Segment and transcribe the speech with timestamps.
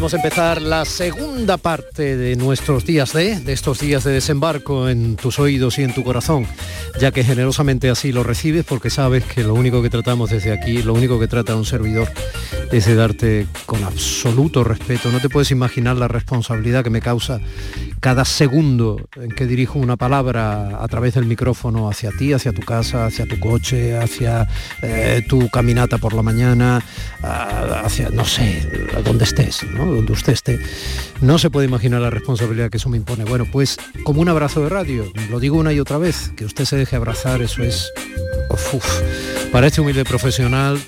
[0.00, 4.88] Volvemos a empezar la segunda parte de nuestros días de, de estos días de desembarco
[4.88, 6.46] en tus oídos y en tu corazón,
[6.98, 10.82] ya que generosamente así lo recibes porque sabes que lo único que tratamos desde aquí,
[10.82, 12.08] lo único que trata un servidor
[12.72, 15.10] es de darte con absoluto respeto.
[15.10, 17.40] No te puedes imaginar la responsabilidad que me causa
[18.00, 22.62] cada segundo en que dirijo una palabra a través del micrófono hacia ti, hacia tu
[22.62, 24.48] casa, hacia tu coche, hacia
[24.82, 26.82] eh, tu caminata por la mañana,
[27.22, 29.86] hacia, no sé, donde estés, ¿no?
[29.86, 30.60] donde usted esté.
[31.20, 33.24] No se puede imaginar la responsabilidad que eso me impone.
[33.24, 36.64] Bueno, pues como un abrazo de radio, lo digo una y otra vez, que usted
[36.64, 37.92] se deje abrazar, eso es...
[38.72, 39.00] Uf,
[39.52, 40.80] para este humilde profesional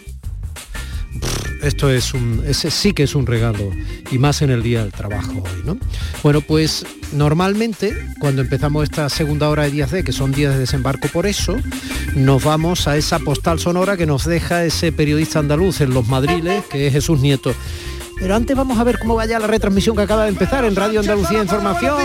[1.62, 3.70] esto es un, ese sí que es un regalo
[4.10, 5.78] y más en el día del trabajo hoy, ¿no?
[6.22, 10.60] Bueno, pues normalmente cuando empezamos esta segunda hora de días de, que son días de
[10.60, 11.56] desembarco por eso,
[12.14, 16.64] nos vamos a esa postal sonora que nos deja ese periodista andaluz en Los Madriles,
[16.70, 17.54] que es Jesús Nieto.
[18.22, 21.00] Pero antes vamos a ver cómo vaya la retransmisión que acaba de empezar en Radio
[21.00, 21.96] Andalucía Información.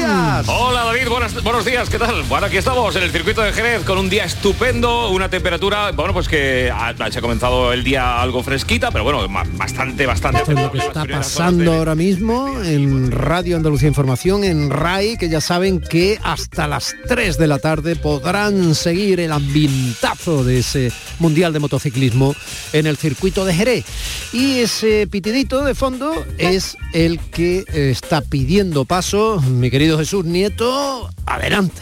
[0.48, 1.10] Hola David,
[1.44, 2.23] buenos días, ¿qué tal?
[2.23, 6.14] Bueno, aquí estamos en el circuito de Jerez con un día estupendo, una temperatura, bueno,
[6.14, 10.40] pues que ha, se ha comenzado el día algo fresquita, pero bueno, bastante, bastante.
[10.40, 15.30] Esto es lo que está pasando ahora mismo en Radio Andalucía Información, en RAI, que
[15.30, 20.92] ya saben que hasta las 3 de la tarde podrán seguir el ambientazo de ese
[21.20, 22.36] Mundial de Motociclismo
[22.73, 23.86] en el circuito de Jerez.
[24.34, 26.07] Y ese pitidito de fondo
[26.38, 31.82] es el que está pidiendo paso, mi querido Jesús Nieto, adelante.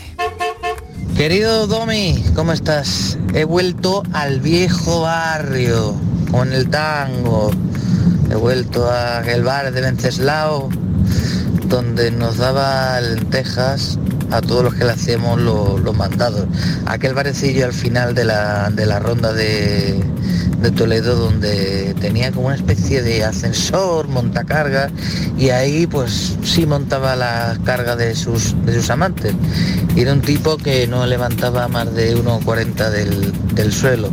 [1.15, 3.17] Querido Domi, ¿cómo estás?
[3.33, 5.95] He vuelto al viejo barrio
[6.29, 7.51] con el tango.
[8.29, 10.69] He vuelto a aquel bar de Venceslao
[11.67, 13.97] donde nos daba lentejas
[14.31, 16.45] a todos los que le hacíamos los, mandados.
[16.85, 20.03] Aquel barecillo al final de la, de la ronda de,
[20.61, 24.89] de Toledo donde tenía como una especie de ascensor, montacarga
[25.37, 29.33] y ahí pues sí montaba la carga de sus, de sus amantes.
[29.95, 34.11] Y era un tipo que no levantaba más de 1,40 del, del suelo.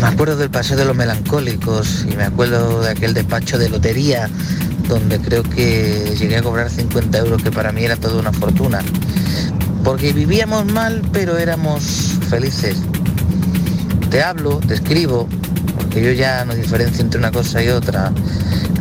[0.00, 4.28] me acuerdo del paseo de los melancólicos y me acuerdo de aquel despacho de lotería
[4.90, 8.80] donde creo que llegué a cobrar 50 euros, que para mí era toda una fortuna.
[9.84, 12.76] Porque vivíamos mal, pero éramos felices.
[14.10, 15.28] Te hablo, te escribo,
[15.90, 18.12] que yo ya no diferencio entre una cosa y otra,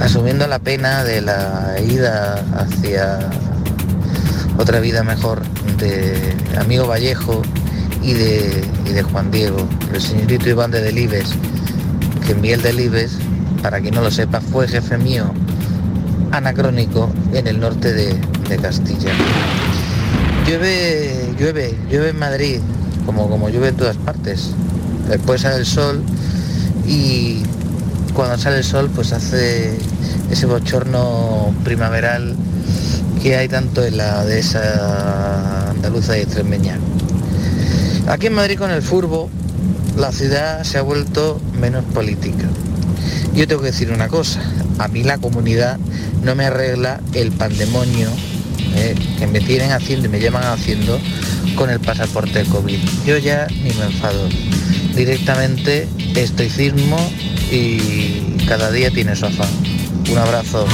[0.02, 3.20] asumiendo la pena de la ida hacia
[4.58, 5.44] otra vida mejor
[5.78, 7.44] de amigo Vallejo
[8.02, 11.30] y de, de Juan Diego, el señorito Iván de Delibes,
[12.26, 13.18] que en Biel Delibes,
[13.62, 15.32] para quien no lo sepa, fue jefe mío
[16.32, 18.16] anacrónico en el norte de,
[18.50, 19.12] de Castilla.
[20.48, 22.60] Llueve, llueve, llueve en Madrid,
[23.06, 24.52] como, como llueve en todas partes.
[25.08, 26.04] Después sale el sol
[26.86, 27.44] y
[28.14, 29.78] cuando sale el sol pues hace
[30.32, 32.36] ese bochorno primaveral
[33.22, 36.78] que hay tanto en la dehesa andaluza y extremeña.
[38.08, 39.30] Aquí en Madrid con el furbo
[39.98, 42.46] la ciudad se ha vuelto menos política.
[43.34, 44.42] Yo tengo que decir una cosa,
[44.80, 45.78] a mí la comunidad
[46.24, 48.10] no me arregla el pandemonio
[48.76, 51.00] eh, que me tienen haciendo y me llevan haciendo
[51.56, 52.80] con el pasaporte COVID.
[53.06, 54.28] Yo ya ni me enfado.
[54.96, 56.98] Directamente estoicismo
[57.52, 59.50] y cada día tiene su afán.
[60.10, 60.66] Un abrazo.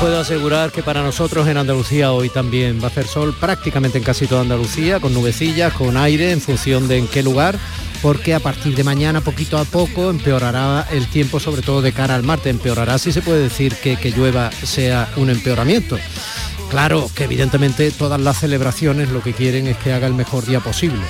[0.00, 4.04] Puedo asegurar que para nosotros en Andalucía hoy también va a hacer sol prácticamente en
[4.04, 7.58] casi toda Andalucía, con nubecillas, con aire, en función de en qué lugar
[8.02, 12.14] porque a partir de mañana poquito a poco empeorará el tiempo, sobre todo de cara
[12.14, 15.98] al martes, empeorará si se puede decir que que llueva sea un empeoramiento.
[16.70, 20.60] Claro que evidentemente todas las celebraciones lo que quieren es que haga el mejor día
[20.60, 21.00] posible.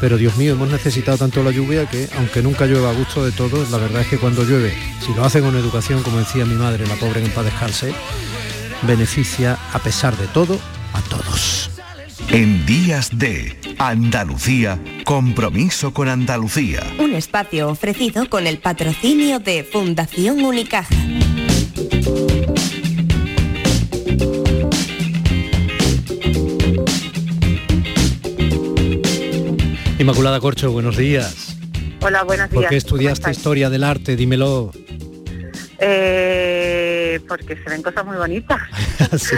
[0.00, 3.32] Pero Dios mío, hemos necesitado tanto la lluvia que, aunque nunca llueva a gusto de
[3.32, 4.74] todos, la verdad es que cuando llueve,
[5.04, 7.94] si lo hacen con educación, como decía mi madre, la pobre en paz descanse,
[8.82, 10.58] beneficia a pesar de todo
[10.92, 11.70] a todos.
[12.28, 16.82] En días de Andalucía, compromiso con Andalucía.
[16.98, 20.94] Un espacio ofrecido con el patrocinio de Fundación Unicaja.
[30.04, 31.56] Inmaculada Corcho, buenos días.
[32.02, 32.60] Hola, buenos días.
[32.60, 34.16] ¿Por qué estudiaste historia del arte?
[34.16, 34.70] Dímelo.
[35.78, 38.60] Eh, porque se ven cosas muy bonitas.
[39.16, 39.36] Sí.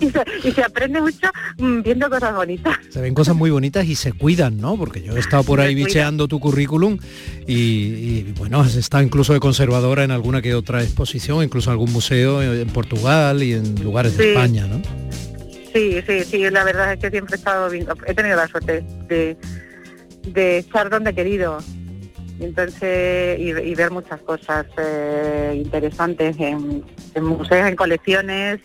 [0.00, 1.28] y, se, y se aprende mucho
[1.58, 2.76] mm, viendo cosas bonitas.
[2.90, 4.76] Se ven cosas muy bonitas y se cuidan, ¿no?
[4.76, 6.98] Porque yo he estado por ahí bicheando tu currículum
[7.46, 11.72] y, y, bueno, has estado incluso de conservadora en alguna que otra exposición, incluso en
[11.72, 14.30] algún museo en Portugal y en lugares de.
[14.30, 14.80] España, ¿no?
[15.72, 19.36] Sí, sí, sí, la verdad es que siempre he estado he tenido la suerte de,
[20.26, 21.58] de estar donde he querido.
[22.40, 26.82] Entonces, y, y ver muchas cosas eh, interesantes en,
[27.14, 28.60] en museos, en colecciones,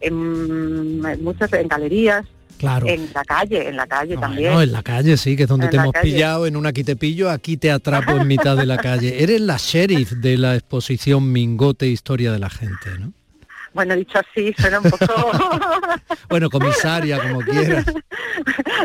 [0.00, 2.24] en, en muchas, en galerías,
[2.58, 2.86] Claro.
[2.88, 4.50] en la calle, en la calle No, también.
[4.52, 6.12] bueno, en la calle sí, que es donde En te hemos calle.
[6.12, 9.22] pillado en una aquí te pillo, aquí te atrapo en mitad de la calle.
[9.22, 13.14] Eres la sheriff de la exposición Mingote Historia de la Gente, ¿no?
[13.72, 15.06] Bueno, dicho así, suena un poco...
[16.28, 17.84] Bueno, comisaria, como quieras.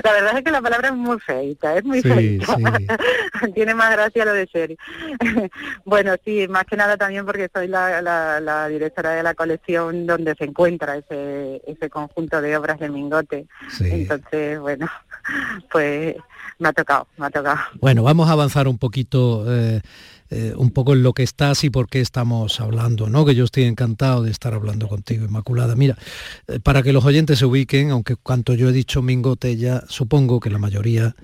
[0.03, 2.55] la verdad es que la palabra es muy feita, es muy Sí, feita.
[2.55, 3.51] sí.
[3.53, 4.75] Tiene más gracia lo de ser.
[5.85, 10.07] bueno, sí, más que nada también porque soy la, la- la directora de la colección
[10.07, 13.45] donde se encuentra ese, ese conjunto de obras de Mingote.
[13.69, 13.89] Sí.
[13.91, 14.89] Entonces, bueno,
[15.71, 16.15] pues
[16.59, 17.59] me ha tocado, me ha tocado.
[17.79, 19.81] Bueno, vamos a avanzar un poquito, eh,
[20.29, 23.25] eh, un poco en lo que estás y por qué estamos hablando, ¿no?
[23.25, 25.75] Que yo estoy encantado de estar hablando contigo, Inmaculada.
[25.75, 25.97] Mira,
[26.47, 30.39] eh, para que los oyentes se ubiquen, aunque cuanto yo he dicho Mingote, ya supongo
[30.39, 31.15] que la mayoría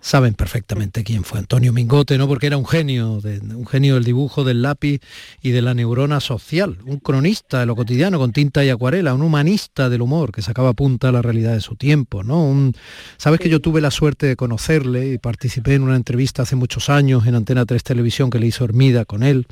[0.00, 2.26] saben perfectamente quién fue Antonio Mingote, ¿no?
[2.26, 5.00] Porque era un genio, de- un genio del dibujo, del lápiz
[5.42, 9.22] y de la neurona social, un cronista de lo cotidiano con tinta y acuarela, un
[9.22, 12.42] humanista del humor que sacaba punta a la realidad de su tiempo, ¿no?
[12.44, 12.74] Un-
[13.18, 16.88] Sabes que yo tuve la suerte de conocerle y participé en una entrevista hace muchos
[16.88, 19.46] años en Antena 3 Televisión que le hizo Hermida con él.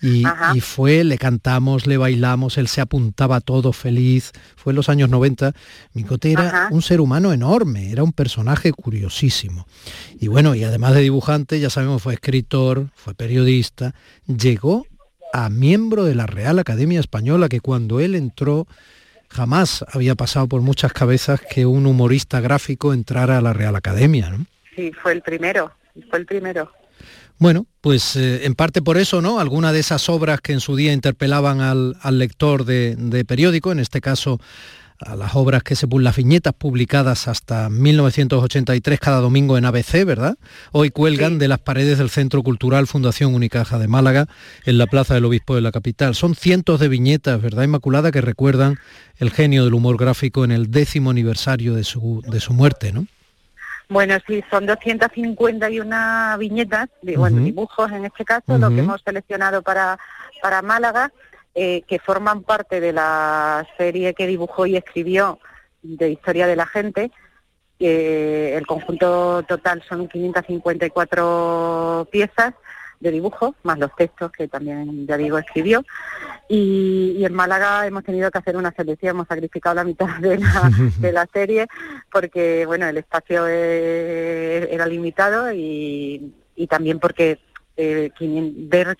[0.00, 0.24] Y,
[0.60, 4.32] fue, le cantamos, le bailamos, él se apuntaba todo feliz.
[4.56, 5.52] Fue en los años 90.
[5.94, 6.68] Mingote era Ajá.
[6.70, 9.66] un ser humano enorme, era un personaje curiosísimo.
[10.20, 13.94] Y bueno, y además de dibujante, ya sabemos, fue escritor, fue periodista,
[14.26, 14.86] llegó
[15.32, 18.66] a miembro de la Real Academia Española, que cuando él entró
[19.28, 24.30] jamás había pasado por muchas cabezas que un humorista gráfico entrara a la Real Academia.
[24.30, 24.46] ¿no?
[24.74, 25.72] Sí, fue el primero,
[26.10, 26.70] fue el primero.
[27.38, 29.38] Bueno, pues eh, en parte por eso, ¿no?
[29.38, 33.72] Alguna de esas obras que en su día interpelaban al, al lector de, de periódico,
[33.72, 34.40] en este caso
[34.98, 40.36] a las obras que se las viñetas publicadas hasta 1983 cada domingo en ABC, ¿verdad?
[40.72, 41.38] Hoy cuelgan Sí.
[41.38, 44.26] de las paredes del Centro Cultural Fundación Unicaja de Málaga,
[44.64, 46.14] en la Plaza del Obispo de la capital.
[46.14, 48.78] Son cientos de viñetas, ¿verdad, Inmaculada, que recuerdan
[49.18, 53.06] el genio del humor gráfico en el décimo aniversario de su, de su muerte, ¿no?
[53.88, 57.44] Bueno, sí, son 251 viñetas, de- bueno, Ujú.
[57.46, 58.74] dibujos en este caso, lo Ujú.
[58.74, 59.98] que hemos seleccionado para,
[60.42, 61.12] para Málaga,
[61.54, 65.38] eh, que forman parte de la serie que dibujó y escribió
[65.82, 67.10] de Historia de la Gente.
[67.78, 72.54] Eh, el conjunto total son 554 piezas
[73.00, 75.84] de dibujo, más los textos que también, ya digo, escribió.
[76.48, 80.38] Y, y en Málaga hemos tenido que hacer una selección, hemos sacrificado la mitad de
[80.38, 80.70] la,
[81.00, 81.66] de la serie
[82.10, 87.38] porque, bueno, el espacio eh, era limitado y, y también porque
[87.76, 88.96] eh, 500 ver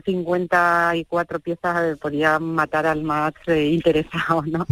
[0.00, 4.66] 554 piezas eh, podía matar al más eh, interesado, ¿no?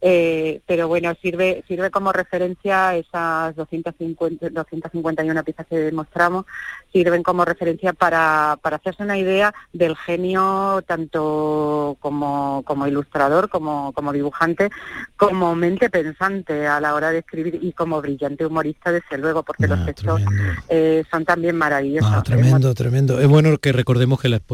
[0.00, 6.46] Eh, pero bueno, sirve sirve como referencia esas 250, 251 piezas que mostramos,
[6.92, 13.92] sirven como referencia para, para hacerse una idea del genio tanto como, como ilustrador, como,
[13.92, 14.70] como dibujante,
[15.16, 19.68] como mente pensante a la hora de escribir y como brillante humorista, desde luego, porque
[19.68, 20.22] los Ah, textos
[20.68, 22.10] eh, son también maravillosos.
[22.12, 23.20] Ah, tremendo, tremendo.
[23.20, 24.53] Es bueno que recordemos que la exposición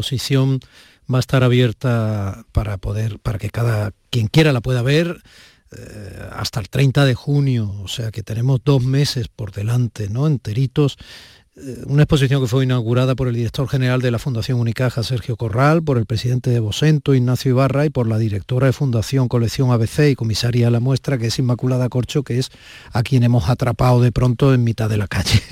[1.12, 5.23] va a estar abierta para poder, para que cada quien quiera la pueda ver
[5.73, 10.26] eh, hasta el 30 de junio, o sea que tenemos dos meses por delante, ¿no?
[10.26, 10.99] Enteritos.
[11.57, 15.37] Eh, Una exposición que fue inaugurada por el director general de la Fundación Unicaja, Sergio
[15.37, 19.73] Corral, por el presidente de Bosento, Ignacio Ibarra, y por la directora de Fundación Colección
[19.73, 22.50] ABC y comisaria de la muestra, que es Inmaculada Corcho, que es
[22.92, 25.42] a quien hemos atrapado de pronto en mitad de la calle.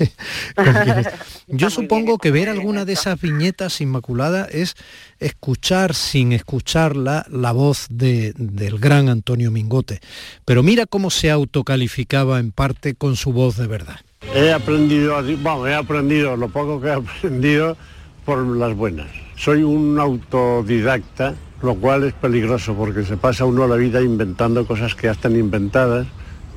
[1.47, 4.75] Yo supongo que ver alguna de esas viñetas Inmaculada es
[5.19, 9.99] escuchar sin escucharla la voz de- del gran Antonio Mingote.
[10.45, 13.99] Pero mira cómo se autocalificaba en parte con su voz de verdad.
[14.21, 17.77] He aprendido, bueno, he aprendido lo poco que he aprendido
[18.25, 19.07] por las buenas.
[19.35, 24.93] Soy un autodidacta, lo cual es peligroso porque se pasa uno la vida inventando cosas
[24.95, 26.07] que ya están inventadas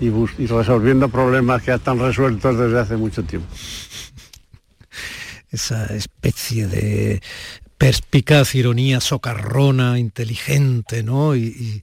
[0.01, 3.47] y, resolviendo problemas que ya están resueltos desde hace mucho tiempo.
[5.51, 7.21] Esa especie de
[7.79, 11.37] perspicaz, ironía socarrona, inteligente, ¿no?
[11.37, 11.83] Y, y,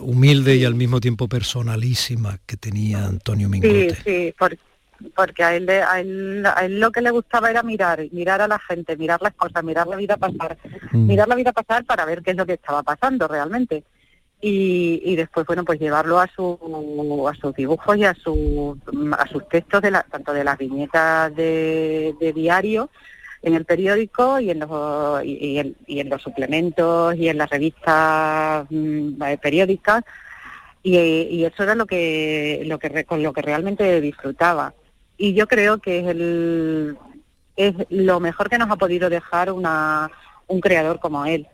[0.00, 3.96] humilde y al mismo tiempo personalísima que tenía Antonio Sí, Mingote.
[4.04, 4.58] sí, por-
[5.14, 8.40] porque a él, le- a, él, a él lo que le gustaba era mirar, mirar
[8.42, 10.56] a la gente, mirar las cosas, mirar la vida pasar,
[10.92, 11.06] Mm.
[11.06, 13.84] mirar la vida pasar para ver qué es lo que estaba pasando realmente.
[14.40, 18.78] Y, y después, bueno, pues llevarlo a, su, a sus dibujos y a, su,
[19.18, 22.88] a sus textos, de la, tanto de las viñetas de, de diario
[23.42, 27.38] en el periódico y en los, y, y en, y en los suplementos y en
[27.38, 30.02] las revistas mm, eh, periódicas
[30.82, 34.72] y, y eso era lo que lo que re- con lo que realmente disfrutaba
[35.18, 36.96] y yo creo que es el
[37.56, 40.10] es lo mejor que nos ha podido dejar una
[40.46, 41.46] un creador como él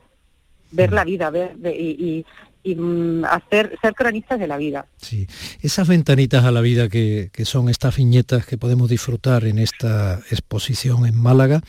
[0.70, 2.24] ver la vida ver ve- y,
[2.62, 5.26] y, y, mm, hacer ser cronistas de la vida Sí,
[5.60, 10.20] esas ventanitas a la vida que, que son estas viñetas que podemos disfrutar en esta
[10.30, 11.60] exposición en Málaga.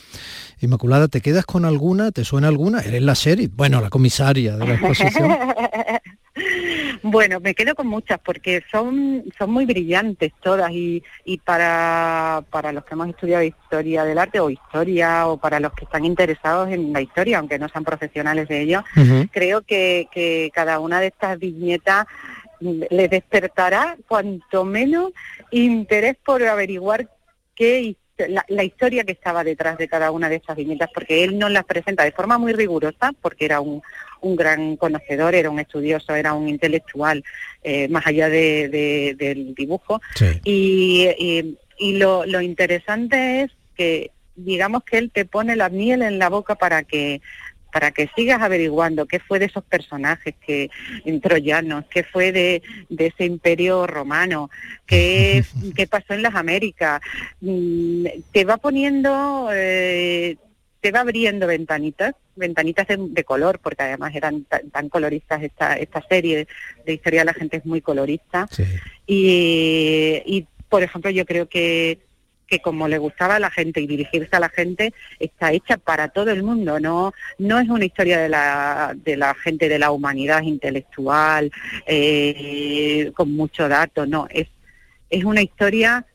[0.61, 2.11] Inmaculada, ¿te quedas con alguna?
[2.11, 2.79] ¿Te suena alguna?
[2.81, 5.37] Eres la sheriff, bueno, la comisaria de la exposición.
[7.01, 12.71] Bueno, me quedo con muchas porque son, son muy brillantes todas y, y para, para
[12.71, 16.69] los que hemos estudiado historia del arte o historia o para los que están interesados
[16.71, 18.83] en la historia, aunque no sean profesionales de ello,
[19.31, 22.05] creo que, que cada una de estas viñetas
[22.59, 25.11] les despertará cuanto menos
[25.51, 27.09] interés por averiguar
[27.55, 31.37] qué la, la historia que estaba detrás de cada una de estas viñetas, porque él
[31.37, 33.81] nos las presenta de forma muy rigurosa, porque era un,
[34.21, 37.23] un gran conocedor, era un estudioso, era un intelectual,
[37.63, 40.01] eh, más allá de- de- del dibujo.
[40.15, 40.25] Sí.
[40.43, 46.01] Y, y- y lo, lo interesante es que, digamos que él te pone la miel
[46.01, 47.21] en la boca para que
[47.75, 50.69] para que sigas averiguando qué fue de esos personajes que
[51.03, 54.49] en troyanos, qué fue de, de ese imperio romano,
[54.85, 55.43] qué,
[55.75, 57.01] qué pasó en las Américas.
[57.41, 60.37] Mm, Te va poniendo, eh,
[60.79, 65.73] te va abriendo ventanitas, ventanitas de, de color, porque además eran tan, tan coloristas esta,
[65.73, 66.47] esta serie
[66.85, 68.47] de historia de la gente es muy colorista.
[68.51, 68.63] Sí.
[69.05, 71.99] Y, y, por ejemplo, yo creo que,
[72.47, 76.09] que como le gustaba a la gente y dirigirse a la gente, está hecha para
[76.09, 79.91] todo el mundo, no, no es una historia de la, de la gente de la
[79.91, 81.51] humanidad intelectual,
[81.85, 84.47] eh, con mucho dato, no, es,
[85.09, 86.05] es una historia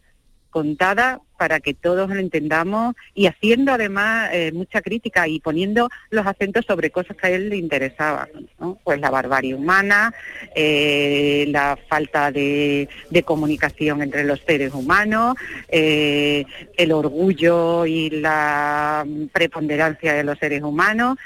[0.50, 6.26] contada para que todos lo entendamos y haciendo además eh, mucha crítica y poniendo los
[6.26, 8.28] acentos sobre cosas que a él le interesaban,
[8.58, 8.78] ¿no?
[8.84, 10.12] pues la barbarie humana,
[10.54, 12.90] eh, la falta de,
[13.24, 15.34] comunicación entre los seres humanos,
[15.68, 16.44] eh,
[16.76, 21.16] el orgullo y la preponderancia de los seres humanos,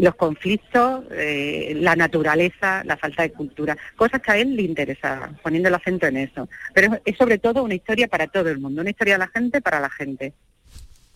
[0.00, 5.38] los conflictos, eh, la naturaleza, la falta de cultura, cosas que a él le interesaban,
[5.42, 6.48] poniendo el acento en eso.
[6.74, 9.60] Pero es, sobre todo una historia para todo el mundo, una historia de la gente
[9.60, 10.32] para la gente.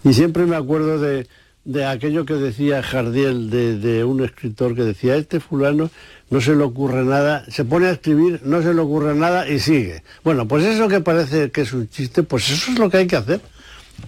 [0.02, 1.26] Y siempre me acuerdo de,
[1.64, 5.90] de aquello que decía Jardiel, de, de un escritor que decía, este fulano
[6.30, 9.58] no se le ocurre nada, se pone a escribir, no se le ocurre nada y
[9.58, 10.02] sigue.
[10.22, 13.06] Bueno, pues eso que parece que es un chiste, pues eso es lo que hay
[13.06, 13.40] que hacer.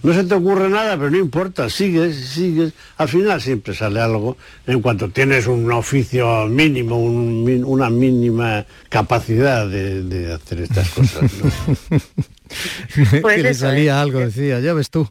[0.03, 2.73] No se te ocurre nada, pero no importa, sigues, sigues.
[2.97, 9.67] Al final siempre sale algo en cuanto tienes un oficio mínimo, un una mínima capacidad
[9.67, 11.31] de, de hacer estas cosas.
[11.33, 11.99] ¿no?
[13.21, 15.07] Pues que le eso salía es, algo, decía, ya ves tú.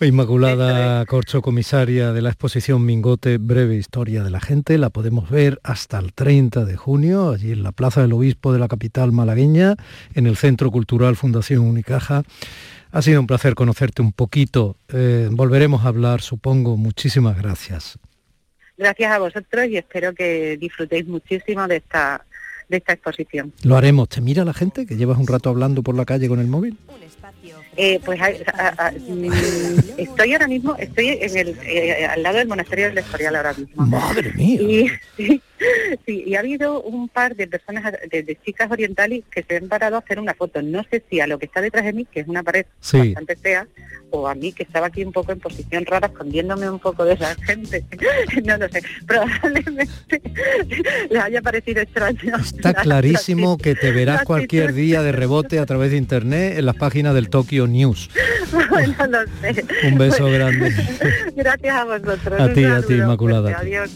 [0.00, 5.60] Inmaculada Corcho, comisaria de la exposición Mingote, breve historia de la gente, la podemos ver
[5.62, 9.76] hasta el 30 de junio, allí en la Plaza del Obispo de la capital malagueña,
[10.14, 12.24] en el Centro Cultural Fundación Unicaja.
[12.92, 14.76] Ha sido un placer conocerte un poquito.
[14.92, 16.76] Eh, volveremos a hablar, supongo.
[16.76, 17.98] Muchísimas gracias.
[18.76, 22.26] Gracias a vosotros y espero que disfrutéis muchísimo de esta,
[22.68, 23.52] de esta exposición.
[23.62, 24.10] Lo haremos.
[24.10, 26.76] ¿Te mira la gente que llevas un rato hablando por la calle con el móvil?
[27.76, 29.30] Eh, pues hay- a- a- mm,
[29.98, 33.86] estoy ahora mismo, estoy en el, eh, al lado del monasterio del Escorial ahora mismo.
[33.86, 34.60] Madre mía.
[34.60, 35.42] Y, sí,
[36.06, 39.68] sí, y ha habido un par de personas, de, de chicas orientales que se han
[39.68, 40.60] parado a hacer una foto.
[40.62, 42.98] No sé si a lo que está detrás de mí, que es una pared Sí.
[42.98, 43.66] bastante fea,
[44.10, 47.16] o a mí que estaba aquí un poco en posición rara, escondiéndome un poco de
[47.16, 47.84] la gente.
[48.44, 48.82] no lo sé.
[49.06, 50.20] Probablemente
[51.10, 52.36] les haya parecido extraño.
[52.36, 56.58] Está la- clarísimo la- que te verás cualquier día de rebote a través de internet
[56.58, 58.10] en las páginas del Tokyo News.
[58.70, 59.64] bueno, lo sé.
[59.88, 60.72] Un beso grande.
[61.36, 62.40] Gracias a vosotros.
[62.40, 63.58] A ti, a ti, Inmaculada.
[63.58, 63.90] Adiós.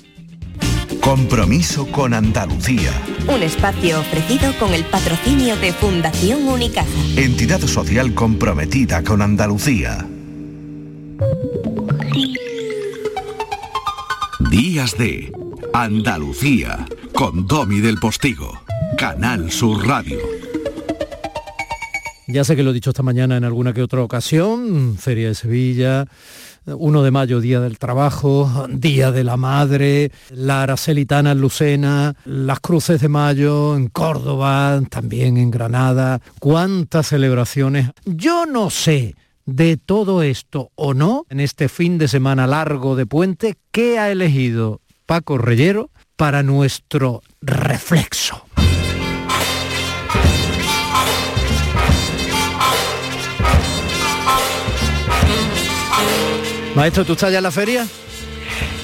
[1.00, 2.90] Compromiso con Andalucía.
[3.28, 6.88] Un espacio ofrecido con el patrocinio de Fundación Unicaja.
[7.16, 10.04] Entidad social comprometida con Andalucía.
[14.50, 15.32] Días de
[15.72, 18.62] Andalucía con Domi del Postigo.
[18.96, 20.45] Canal Sur Radio.
[22.28, 25.35] Ya sé que lo he dicho esta mañana en alguna que otra ocasión, Feria de
[25.37, 26.06] Sevilla,
[26.66, 32.59] 1 de mayo, Día del Trabajo, Día de la Madre, la Aracelitana en Lucena, las
[32.59, 36.21] Cruces de Mayo en Córdoba, también en Granada.
[36.40, 37.90] ¿Cuántas celebraciones?
[38.04, 39.14] Yo no sé
[39.45, 44.11] de todo esto o no, en este fin de semana largo de puente, ¿qué ha
[44.11, 48.42] elegido Paco Reyero para nuestro reflexo?
[56.76, 57.87] Maestro, ¿tú estás ya en la feria?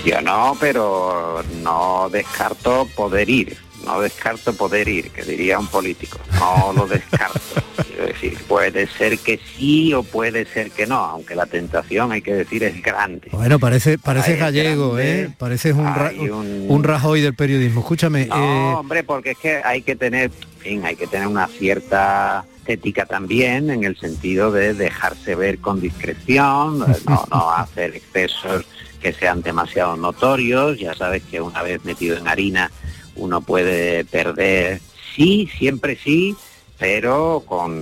[0.03, 3.59] Yo no, pero no descarto poder ir.
[3.85, 6.19] No descarto poder ir, que diría un político.
[6.39, 7.41] No lo descarto.
[7.89, 12.23] Quiero decir, puede ser que sí o puede ser que no, aunque la tentación, hay
[12.23, 13.29] que decir, es grande.
[13.33, 15.23] Bueno, parece, parece gallego, grande.
[15.23, 15.31] ¿eh?
[15.37, 17.81] Pareces un, ra- un- un Rajoy del periodismo.
[17.81, 21.27] Escúchame, No, eh, hombre, porque es que hay que tener, en fin, hay que tener
[21.27, 26.87] una cierta estética también en el sentido de dejarse ver con discreción, no,
[27.31, 28.65] no hacer excesos
[29.01, 30.79] que sean demasiado notorios.
[30.79, 32.71] Ya sabes que una vez metido en harina
[33.17, 34.81] uno puede perder,
[35.15, 36.35] sí, siempre sí,
[36.79, 37.75] pero con,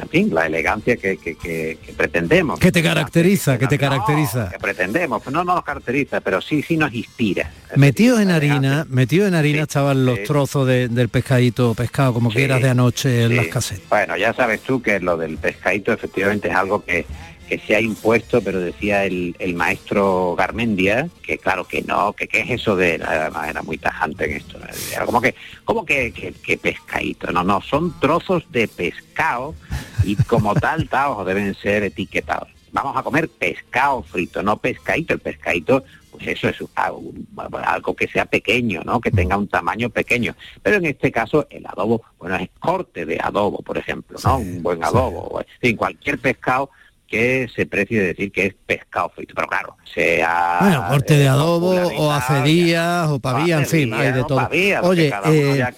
[0.00, 2.58] en fin, la elegancia que, que- que- que pretendemos.
[2.58, 3.58] ¿qué te caracteriza?
[3.58, 4.48] ¿Qué te No, caracteriza?
[4.50, 7.50] que pretendemos, no nos caracteriza, pero sí, sí nos inspira.
[7.76, 8.94] Metido en harina, elegancia.
[8.94, 13.24] metido en harina estaban los trozos de- del pescadito pescado, como Sí, eras de anoche
[13.24, 13.88] en las casetas.
[13.90, 17.04] Bueno, ya sabes tú que lo del pescadito efectivamente es algo que,
[17.46, 22.28] que se ha impuesto, pero decía el, el maestro Garmendia, que claro que no, que
[22.28, 24.58] qué es eso de, además era muy tajante en esto,
[24.92, 25.34] era como que,
[25.64, 29.54] como que, que, que pescadito, no, no, son trozos de pescado
[30.04, 32.48] y como tal, tal, deben ser etiquetados.
[32.72, 35.84] Vamos a comer pescado frito, no pescadito, el pescadito
[36.16, 37.12] pues eso es algo,
[37.62, 39.00] algo que sea pequeño, ¿no?
[39.00, 40.34] Que tenga un tamaño pequeño.
[40.62, 44.38] Pero en este caso el adobo, bueno, es corte de adobo, por ejemplo, ¿no?
[44.38, 45.20] Un buen adobo.
[45.20, 46.70] o, En fin, cualquier pescado
[47.06, 49.34] que se precie decir que es pescado frito.
[49.34, 50.58] Pero claro, sea...
[50.60, 54.48] Bueno, corte de adobo, o popularizado, hace días, o pavía, en fin, hay de todo.
[54.50, 55.74] Oye, Oye, cada uno eh, ya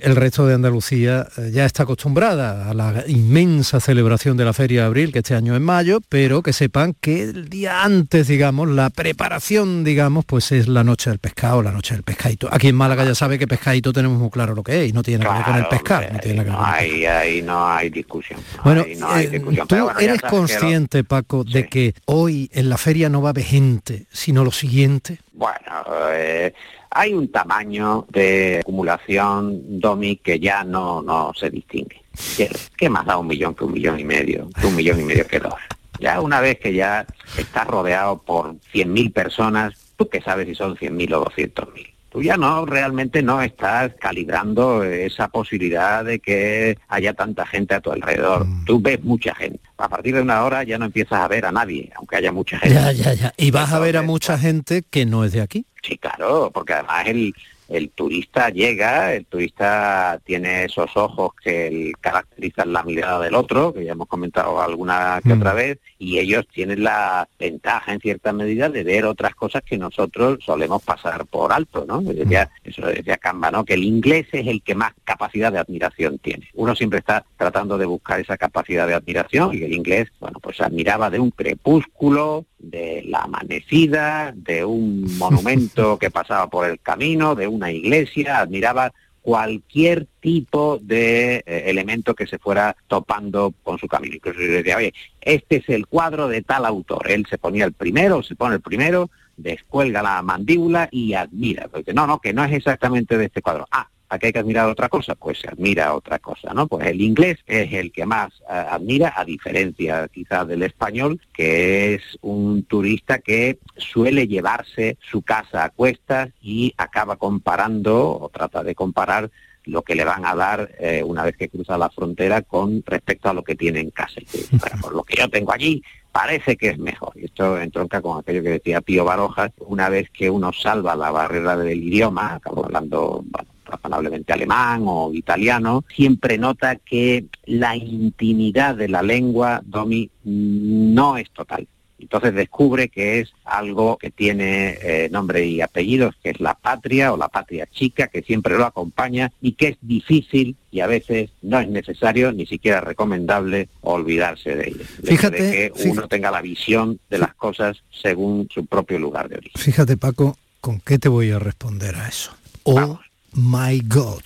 [0.00, 4.80] el resto de Andalucía eh, ya está acostumbrada a la inmensa celebración de la Feria
[4.82, 8.68] de Abril, que este año es mayo, pero que sepan que el día antes, digamos,
[8.68, 12.48] la preparación, digamos, pues es la noche del pescado, la noche del pescadito.
[12.50, 15.02] Aquí en Málaga ya sabe que pescadito tenemos muy claro lo que es y no
[15.02, 16.12] tiene nada que ver con el Claro, pescado.
[16.12, 18.40] no tiene nada que ver con el ahí, ahí no hay discusión.
[18.64, 19.66] Bueno, ahí no hay eh, discusión.
[19.68, 20.28] tú Pero bueno, ya eres lo-
[20.72, 24.50] consciente, Paco, de que hoy en la feria no va a haber gente, sino lo
[24.50, 25.18] siguiente.
[25.32, 26.52] Bueno, eh,
[26.90, 32.00] hay un tamaño de acumulación, Domi, que ya no, no se distingue.
[32.36, 34.48] ¿Qué, qué más da un millón que un millón y medio?
[34.58, 35.54] Que un millón y medio que dos.
[36.00, 37.06] Ya una vez que ya
[37.36, 41.91] estás rodeado por 100.000 personas, ¿tú qué sabes si son 100.000 o 200.000?
[42.12, 47.80] Tú ya no, realmente no estás calibrando esa posibilidad de que haya tanta gente a
[47.80, 48.44] tu alrededor.
[48.46, 48.64] Mm.
[48.66, 49.58] Tú ves mucha gente.
[49.78, 52.58] A partir de una hora ya no empiezas a ver a nadie, aunque haya mucha
[52.58, 52.74] gente.
[52.74, 53.32] Ya, ya, ya.
[53.38, 55.64] Y vas a ver a mucha gente que no es de aquí.
[55.82, 57.34] Sí, claro, porque además el,
[57.68, 63.72] el turista llega, el turista tiene esos ojos que el- caracterizan la mirada del otro,
[63.72, 65.38] que ya hemos comentado alguna que Mm.
[65.40, 69.78] otra vez, y ellos tienen la ventaja en cierta medida de ver otras cosas que
[69.78, 72.02] nosotros solemos pasar por alto, ¿no?
[72.02, 73.64] Decía, eso decía Camba, ¿no?
[73.64, 76.48] Que el inglés es el que más capacidad de admiración tiene.
[76.54, 80.60] Uno siempre está tratando de buscar esa capacidad de admiración y el inglés, bueno, pues
[80.60, 87.36] admiraba de un crepúsculo, de la amanecida, de un monumento que pasaba por el camino,
[87.36, 93.88] de una iglesia, admiraba cualquier tipo de eh, elemento que se fuera topando con su
[93.88, 94.16] camino.
[94.16, 97.10] Incluso decía, oye, este es el cuadro de tal autor.
[97.10, 101.68] Él se ponía el primero, se pone el primero, descuelga la mandíbula y admira.
[101.68, 103.66] Porque no, no, que no es exactamente de este cuadro.
[103.70, 106.66] Ah, aquí hay que admirar otra cosa, pues se admira otra cosa, ¿no?
[106.66, 111.94] Pues el inglés es el que más eh, admira, a diferencia quizás del español, que
[111.94, 118.62] es un turista que suele llevarse su casa a cuestas y acaba comparando o trata
[118.62, 119.30] de comparar
[119.64, 123.30] lo que le van a dar eh, una vez que cruza la frontera con respecto
[123.30, 124.20] a lo que tiene en casa.
[124.50, 127.12] "Bueno, pues lo que yo tengo allí parece que es mejor.
[127.14, 131.10] Y esto entronca con aquello que decía Pío Barojas, una vez que uno salva la
[131.10, 138.76] barrera del idioma, acabo hablando bueno, razonablemente alemán o italiano, siempre nota que la intimidad
[138.76, 141.66] de la lengua, Domi, no es total.
[141.98, 147.12] Entonces descubre que es algo que tiene eh, nombre y apellidos, que es la patria
[147.12, 151.30] o la patria chica, que siempre lo acompaña y que es difícil y a veces
[151.42, 154.84] no es necesario ni siquiera recomendable olvidarse de ella.
[155.04, 159.36] Fíjate, de que uno tenga la visión de las cosas según su propio lugar de
[159.36, 159.62] origen.
[159.62, 162.32] Fíjate, Paco, ¿con qué te voy a responder a eso?
[162.64, 162.98] Oh
[163.34, 164.22] my God.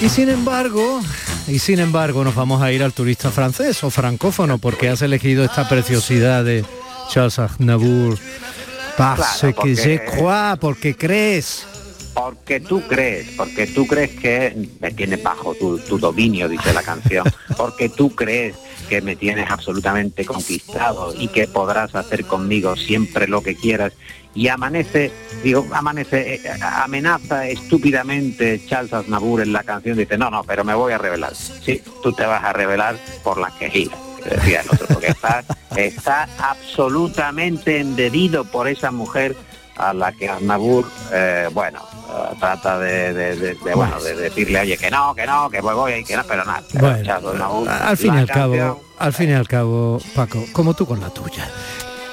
[0.00, 1.00] Y sin embargo,
[1.46, 5.44] y sin embargo nos vamos a ir al turista francés o francófono porque has elegido
[5.44, 6.64] esta preciosidad de
[7.10, 8.18] Charles Aznavour.
[8.96, 11.66] Parce Claro, que je crois, porque crees.
[12.14, 17.24] Porque tú crees, porque tú crees que me tienes bajo tu, dominio, dice la canción,
[17.56, 18.56] porque tú crees
[18.88, 23.92] que me tienes absolutamente conquistado y que podrás hacer conmigo siempre lo que quieras.
[24.32, 30.42] Y amanece, digo, amanece, eh, amenaza estúpidamente Charles Aznavour en la canción, dice, no, no,
[30.44, 31.34] pero me voy a revelar.
[31.34, 35.44] Sí, tú te vas a revelar por las quejidas, que decía el otro, porque está,
[35.76, 39.36] está absolutamente embebido por esa mujer
[39.76, 44.60] a la que Aznavour, eh, bueno, eh, trata de, de- de- de, bueno, de decirle,
[44.60, 46.62] oye, que no, que no, que voy, voy, y que no, pero nada.
[46.74, 46.96] Bueno,
[47.88, 51.00] al fin y al canción- cabo, al fin y al cabo, Paco, como tú con
[51.00, 51.48] la tuya,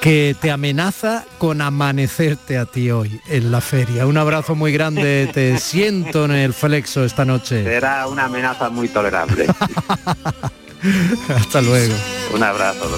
[0.01, 4.07] que te amenaza con amanecerte a ti hoy en la feria.
[4.07, 7.63] Un abrazo muy grande, te siento en el flexo esta noche.
[7.63, 9.45] Será una amenaza muy tolerable.
[11.29, 11.93] Hasta luego.
[12.33, 12.89] Un abrazo.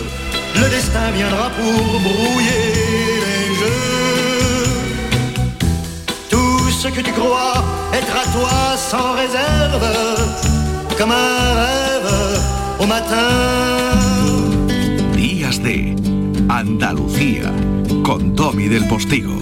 [6.83, 9.87] Ce que tu crois être à toi sans réserve,
[10.97, 12.41] comme un rêve
[12.77, 13.29] au matin.
[15.15, 15.95] Días de
[16.51, 17.49] Andalucía
[18.03, 19.37] con Domi del Postigo.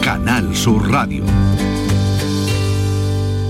[0.00, 1.24] Canal Sur Radio.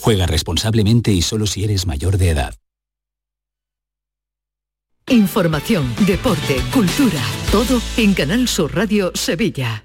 [0.00, 2.54] Juega responsablemente y solo si eres mayor de edad.
[5.08, 9.84] Información, deporte, cultura, todo en Canal Sur Radio Sevilla.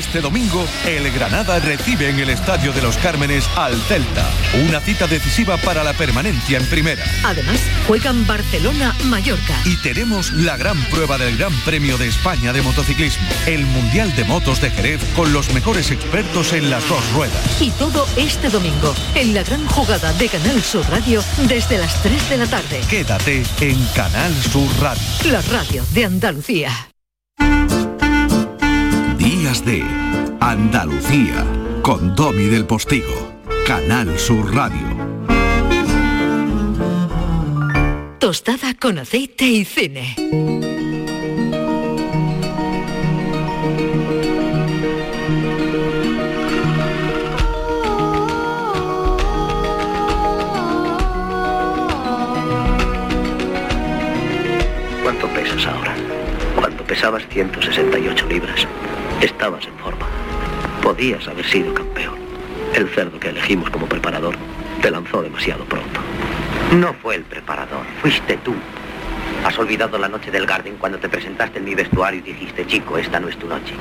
[0.00, 4.26] Este domingo, el Granada recibe en el Estadio de los Cármenes al Celta,
[4.66, 7.04] una cita decisiva para la permanencia en primera.
[7.22, 9.60] Además, juegan Barcelona-Mallorca.
[9.66, 14.24] Y tenemos la gran prueba del Gran Premio de España de motociclismo, el Mundial de
[14.24, 17.60] Motos de Jerez con los mejores expertos en las dos ruedas.
[17.60, 22.30] Y todo este domingo, en la gran jugada de Canal Sur Radio, desde las 3
[22.30, 22.80] de la tarde.
[22.88, 25.02] Quédate en Canal Sur Radio.
[25.30, 26.70] La radio de Andalucía.
[29.30, 29.80] Días de
[30.40, 31.46] Andalucía
[31.82, 33.30] con Domi del Postigo.
[33.64, 34.88] Canal Sur Radio.
[38.18, 40.16] Tostada con aceite y cine.
[55.04, 55.94] ¿Cuánto pesas ahora?
[56.56, 58.66] Cuando pesabas 168 libras,
[59.20, 60.06] estabas en forma.
[60.82, 62.18] Podías haber sido campeón.
[62.74, 64.34] El cerdo que elegimos como preparador
[64.80, 66.00] te lanzó demasiado pronto.
[66.72, 68.54] No fue el preparador, fuiste tú.
[69.44, 72.98] Has olvidado la noche del Garden cuando te presentaste en mi vestuario y dijiste, chico,
[72.98, 73.74] esta no es tu noche.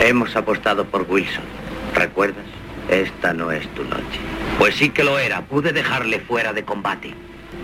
[0.00, 1.44] Hemos apostado por Wilson.
[1.94, 2.44] ¿Recuerdas?
[2.88, 4.20] Esta no es tu noche.
[4.58, 5.42] Pues sí que lo era.
[5.42, 7.14] Pude dejarle fuera de combate.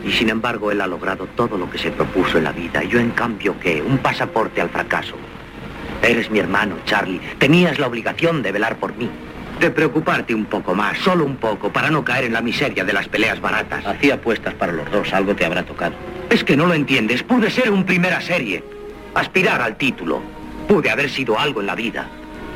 [0.05, 2.83] Y sin embargo, él ha logrado todo lo que se propuso en la vida.
[2.83, 3.83] Yo, en cambio, ¿qué?
[3.83, 5.17] Un pasaporte al fracaso.
[6.07, 7.21] Eres mi hermano, Charlie.
[7.39, 9.11] Tenías la obligación de velar por mí.
[9.59, 12.93] De preocuparte un poco más, solo un poco, para no caer en la miseria de
[12.93, 13.85] las peleas baratas.
[13.85, 15.95] Hacía apuestas para los dos, algo te habrá tocado.
[16.31, 17.23] Es que no lo entiendes.
[17.23, 18.63] Pude ser un primera serie.
[19.15, 20.21] aspirar al título.
[20.69, 22.07] Pude haber sido algo en la vida.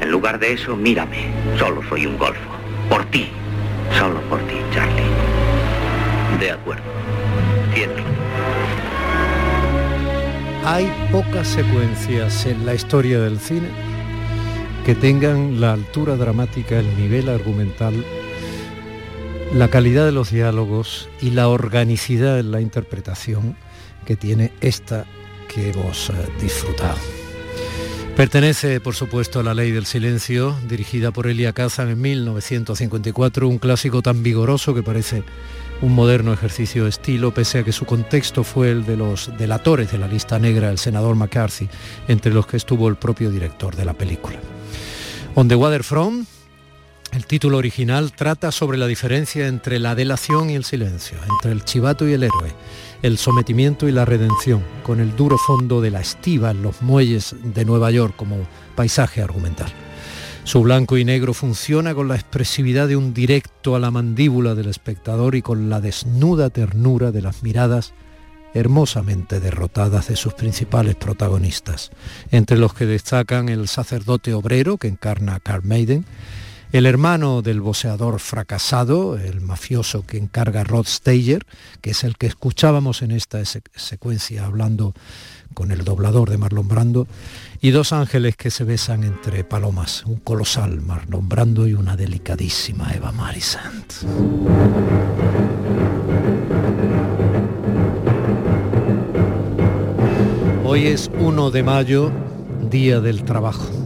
[0.01, 1.33] En lugar de eso, mírame.
[1.59, 2.51] Solo soy un golfo.
[2.89, 3.29] Por ti.
[3.99, 5.03] Solo por ti, Charlie.
[6.39, 6.83] De acuerdo.
[7.75, 8.20] Cierto.
[10.65, 13.69] Hay pocas secuencias en la historia del cine
[14.85, 18.05] que tengan la altura dramática, el nivel argumental,
[19.55, 23.57] la calidad de los diálogos y la organicidad en la interpretación
[24.05, 25.07] que tiene esta
[25.49, 26.99] que hemos eh, disfrutado.
[28.15, 33.59] Pertenece, por supuesto, a La Ley del Silencio, dirigida por Elia Kazan en 1954, un
[33.59, 35.25] clásico tan vigoroso que parece
[35.83, 39.91] un moderno ejercicio de estilo, pese a que su contexto fue el de los delatores
[39.91, 41.69] de la lista negra, el senador McCarthy,
[42.09, 44.39] entre los que estuvo el propio director de la película.
[45.35, 46.27] On the Waterfront,
[47.13, 51.65] el título original trata sobre la diferencia entre la delación y el silencio, entre el
[51.65, 52.53] chivato y el héroe,
[53.03, 57.35] el sometimiento y la redención, con el duro fondo de la estiva en los muelles
[57.43, 58.37] de Nueva York como
[58.77, 59.73] paisaje argumental.
[60.51, 64.67] Su blanco y negro funciona con la expresividad de un directo a la mandíbula del
[64.67, 67.95] espectador y con la desnuda ternura de las miradas
[68.53, 71.93] hermosamente derrotadas de sus principales protagonistas,
[72.33, 76.05] entre los que destacan el sacerdote obrero que encarna a Carl Maiden,
[76.73, 81.45] el hermano del boxeador fracasado, el mafioso que encarga Rod Steiger,
[81.81, 84.95] que es el que escuchábamos en esta secuencia hablando
[85.53, 87.09] con el doblador de Marlon Brando,
[87.61, 92.93] y dos ángeles que se besan entre palomas, un colosal Marlon Brando y una delicadísima
[92.95, 93.93] Eva Marisant.
[100.65, 102.13] Hoy es 1 de mayo,
[102.71, 103.80] Día del Trabajo.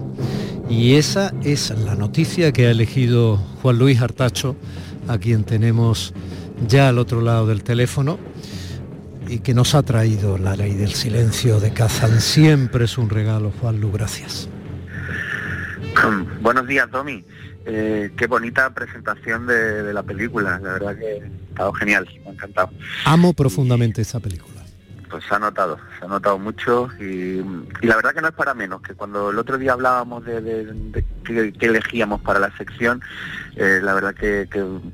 [0.68, 4.56] Y esa es la noticia que ha elegido Juan Luis Artacho,
[5.08, 6.14] a quien tenemos
[6.66, 8.18] ya al otro lado del teléfono
[9.28, 12.20] y que nos ha traído la ley del silencio de Kazan.
[12.20, 14.48] Siempre es un regalo, Juan Lu, gracias.
[16.40, 17.24] Buenos días, Tommy.
[17.66, 20.58] Eh, qué bonita presentación de, la película.
[20.62, 22.70] La verdad que ha estado genial, me ha encantado.
[23.04, 24.53] Amo profundamente esa película
[25.14, 27.36] pues se ha notado, se ha notado mucho y,
[27.82, 31.66] la verdad que no es para menos, que cuando el otro día hablábamos de, qué,
[31.66, 33.00] elegíamos para la sección,
[33.54, 34.48] eh, la verdad que,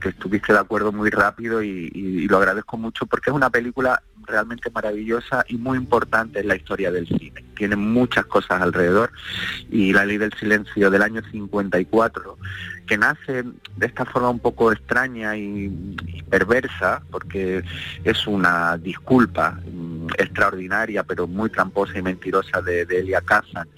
[0.07, 5.45] estuviste de acuerdo muy rápido y, lo agradezco mucho porque es una película realmente maravillosa
[5.49, 7.45] y muy importante en la historia del cine.
[7.57, 9.11] Tiene muchas cosas alrededor
[9.71, 12.39] y La Ley del Silencio del año 54,
[12.87, 13.45] que nace
[13.77, 15.69] de esta forma un poco extraña y,
[16.29, 17.65] perversa, porque
[18.05, 23.69] es una disculpa mm, extraordinaria, pero muy tramposa y mentirosa de, Elia Kazan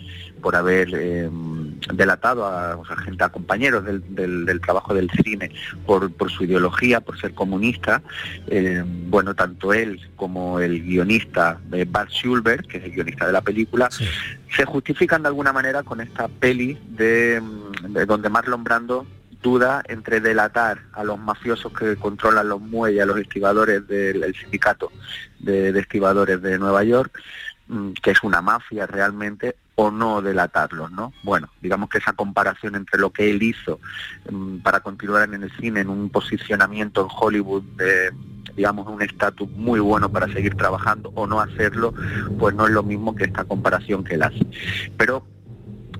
[0.40, 1.61] por haber em,
[1.92, 5.50] delatado a, gente, a compañeros del, trabajo del cine
[5.86, 8.02] por, su ideología, por ser comunista.
[8.46, 13.32] Em, bueno, tanto él como el guionista eh, Bart Schulberg, que es el guionista de
[13.32, 18.64] la película, se justifican de alguna manera con esta peli de, em, de donde Marlon
[18.64, 19.06] Brando
[19.42, 24.92] duda entre delatar a los mafiosos que controlan los muelles, a los estibadores del sindicato
[25.40, 27.20] de, de, estibadores de Nueva York,
[27.66, 31.12] mm, que es una mafia realmente, o no delatarlos, ¿no?
[31.24, 33.80] Bueno, digamos que esa comparación entre lo que él hizo
[34.30, 38.12] mm, para continuar en el cine, en un posicionamiento en Hollywood de
[38.54, 41.94] digamos un estatus muy bueno para seguir trabajando o no hacerlo,
[42.38, 44.46] pues no es lo mismo que esta comparación que él hace.
[44.96, 45.26] Pero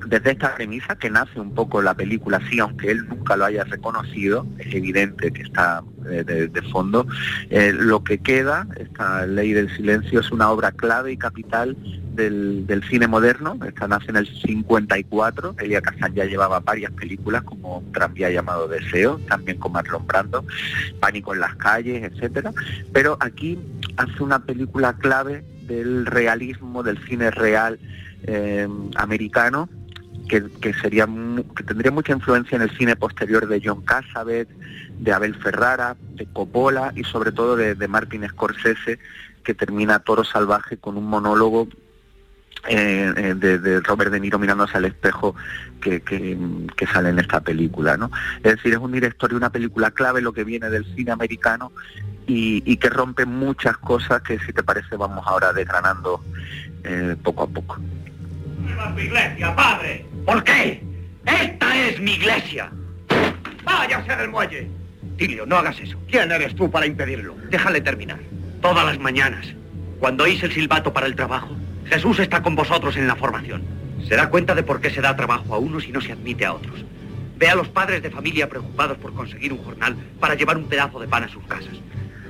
[0.06, 3.64] desde esta premisa que nace un poco la película, sí, aunque él nunca lo haya
[3.64, 7.06] reconocido, es evidente que está eh, de, fondo,
[7.50, 11.76] eh, lo que queda, esta ley del silencio, es una obra clave y capital
[12.14, 17.82] del, cine moderno, esta nace en el 54, Elia Kazan ya llevaba varias películas como
[17.92, 20.44] tranvía llamado Deseo, también con Marlon Brando,
[21.00, 22.52] Pánico en las calles, etcétera,
[22.92, 23.58] pero aquí
[23.96, 27.78] hace una película clave del realismo, del cine real
[28.24, 29.68] eh, americano,
[30.28, 31.06] que, sería
[31.56, 34.48] que tendría mucha influencia en el cine posterior de John Cassavet,
[34.98, 38.98] de Abel Ferrara, de Coppola y sobre todo de, Martin Scorsese,
[39.44, 41.68] que termina Toro Salvaje con un monólogo
[42.68, 45.35] eh, eh, de, Robert De Niro mirándose al espejo
[45.80, 46.00] que,
[46.92, 47.96] sale en esta película.
[47.96, 48.11] ¿no?
[48.42, 51.72] Es decir, es un director y una película clave lo que viene del cine americano
[52.26, 56.22] y, que rompe muchas cosas que si te parece vamos ahora desgranando
[56.85, 57.78] eh, poco a poco.
[58.94, 60.07] Mi iglesia, padre!
[60.25, 60.83] ¿Por qué?
[61.27, 62.70] ¡Esta es mi iglesia!
[63.64, 64.70] ¡Váyase del muelle!
[65.16, 65.98] Tilio, no hagas eso.
[66.09, 67.35] ¿Quién eres tú para impedirlo?
[67.51, 68.18] Déjale terminar.
[68.61, 69.46] Todas las mañanas,
[69.98, 73.62] cuando oís el silbato para el trabajo, Jesús está con vosotros en la formación.
[74.09, 76.44] Se da cuenta de por qué se da trabajo a unos y no se admite
[76.44, 76.85] a otros.
[77.37, 80.98] Ve a los padres de familia preocupados por conseguir un jornal para llevar un pedazo
[81.01, 81.75] de pan a sus casas.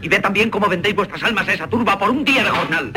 [0.01, 2.93] Y ve también cómo vendéis vuestras almas a esa turba por un día de jornal.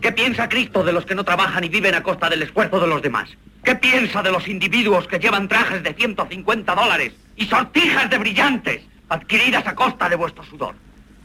[0.00, 2.86] ¿Qué piensa Cristo de los que no trabajan y viven a costa del esfuerzo de
[2.86, 3.28] los demás?
[3.62, 8.82] ¿Qué piensa de los individuos que llevan trajes de 150 dólares y sortijas de brillantes
[9.10, 10.74] adquiridas a costa de vuestro sudor?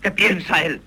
[0.01, 0.81] ¿Qué piensa él,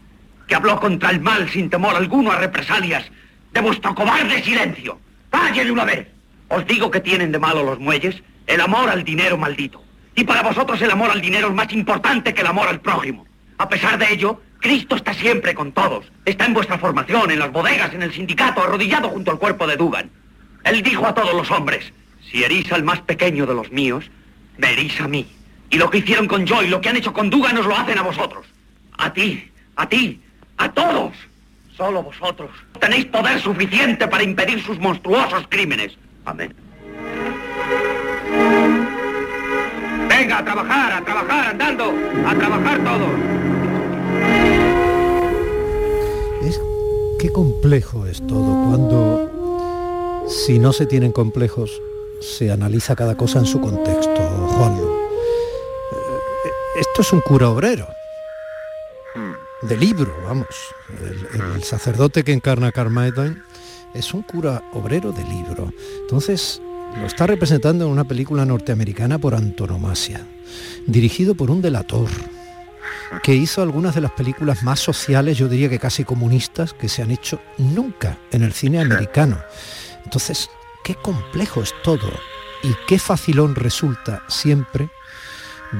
[0.46, 3.10] que habló contra el mal sin temor alguno a represalias
[3.52, 5.00] de vuestro cobarde silencio?
[5.30, 6.08] ¡Calle de una vez!
[6.48, 9.82] Os digo que tienen de malo los muelles el amor al dinero maldito.
[10.14, 13.26] Y para vosotros el amor al dinero es más importante que el amor al prójimo.
[13.56, 16.06] A pesar de ello, Cristo está siempre con todos.
[16.24, 19.76] Está en vuestra formación, en las bodegas, en el sindicato, arrodillado junto al cuerpo de
[19.76, 20.10] Dugan.
[20.64, 21.92] Él dijo a todos los hombres,
[22.30, 24.04] si herís al más pequeño de los míos,
[24.58, 24.68] me
[25.00, 25.26] a mí.
[25.70, 27.98] Y lo que hicieron con Joy, lo que han hecho con Dugan, nos lo hacen
[27.98, 28.46] a vosotros.
[28.96, 30.20] A ti, a ti,
[30.56, 31.12] a todos.
[31.76, 35.96] Solo vosotros tenéis poder suficiente para impedir sus monstruosos crímenes.
[36.24, 36.52] Amén.
[40.08, 41.94] Venga, a trabajar, a trabajar, andando,
[42.26, 43.57] a trabajar todos.
[46.42, 46.60] Es
[47.18, 51.80] qué complejo es todo cuando si no se tienen complejos
[52.20, 54.20] se analiza cada cosa en su contexto,
[54.56, 54.98] Juanlo.
[55.92, 57.86] Eh, Esto es un cura obrero.
[59.62, 60.46] De libro, vamos.
[61.34, 63.36] El, el sacerdote que encarna Carmine
[63.94, 65.72] es un cura obrero de libro.
[66.02, 66.62] Entonces,
[66.96, 70.24] lo está representando en una película norteamericana por antonomasia,
[70.86, 72.08] dirigido por un delator,
[73.22, 77.02] que hizo algunas de las películas más sociales, yo diría que casi comunistas, que se
[77.02, 79.38] han hecho nunca en el cine americano.
[80.04, 80.50] Entonces,
[80.84, 82.10] qué complejo es todo
[82.62, 84.88] y qué facilón resulta siempre.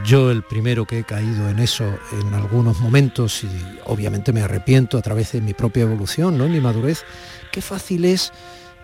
[0.05, 3.49] Yo el primero que he caído en eso en algunos momentos y
[3.87, 6.47] obviamente me arrepiento a través de mi propia evolución, ¿no?
[6.47, 7.05] mi madurez,
[7.51, 8.33] qué fácil es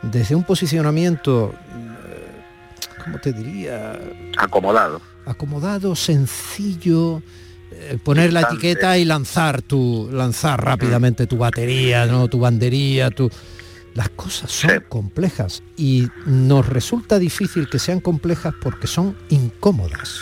[0.01, 4.01] desde un posicionamiento, eh, ¿cómo te diría?
[4.39, 5.01] Acomodado.
[5.27, 7.23] Acomodado, sencillo,
[8.03, 12.29] poner la etiqueta y lanzar tu, lanzar rápidamente tu batería, ¿no?
[12.29, 13.31] tu bandería, tu.
[13.95, 20.21] Las cosas son complejas y nos resulta difícil que sean complejas porque son incómodas.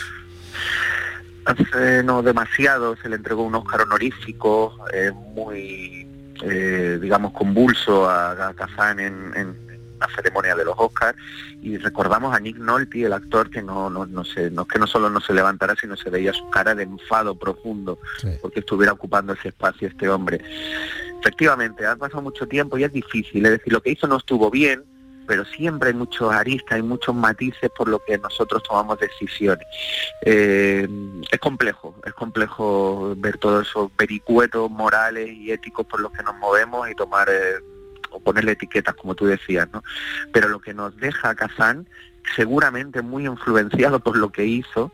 [1.46, 6.06] Hace no demasiado se le entregó un Oscar honorífico eh, muy,
[6.42, 9.71] eh, digamos, convulso a, a Kazan en, en
[10.02, 11.16] la ceremonia de los Oscars
[11.60, 14.86] y recordamos a Nick Nolte, el actor que no, no, no, se, no que no
[14.86, 17.98] solo no se levantara, sino se veía su cara de enfado profundo
[18.40, 20.40] porque estuviera ocupando ese espacio este hombre.
[21.20, 24.50] Efectivamente, ha pasado mucho tiempo y es difícil, es decir, lo que hizo no estuvo
[24.50, 24.84] bien,
[25.26, 29.66] pero siempre hay muchos aristas, hay muchos matices por lo que nosotros tomamos decisiones.
[30.22, 30.88] Eh,
[31.30, 36.34] es complejo, es complejo ver todos esos vericuetos morales y éticos por los que nos
[36.36, 37.60] movemos y tomar eh,
[38.12, 39.82] o ponerle etiquetas, como tú decías, ¿no?
[40.32, 41.86] Pero lo que nos deja Kazan,
[42.36, 44.92] seguramente muy influenciado por lo que hizo,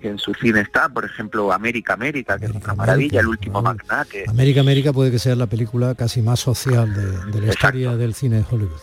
[0.00, 3.60] que en su cine está, por ejemplo, América América, que es una maravilla, el último
[3.62, 7.96] magnate, América América puede que sea la película casi más social de, de la historia
[7.96, 8.80] del cine de Hollywood.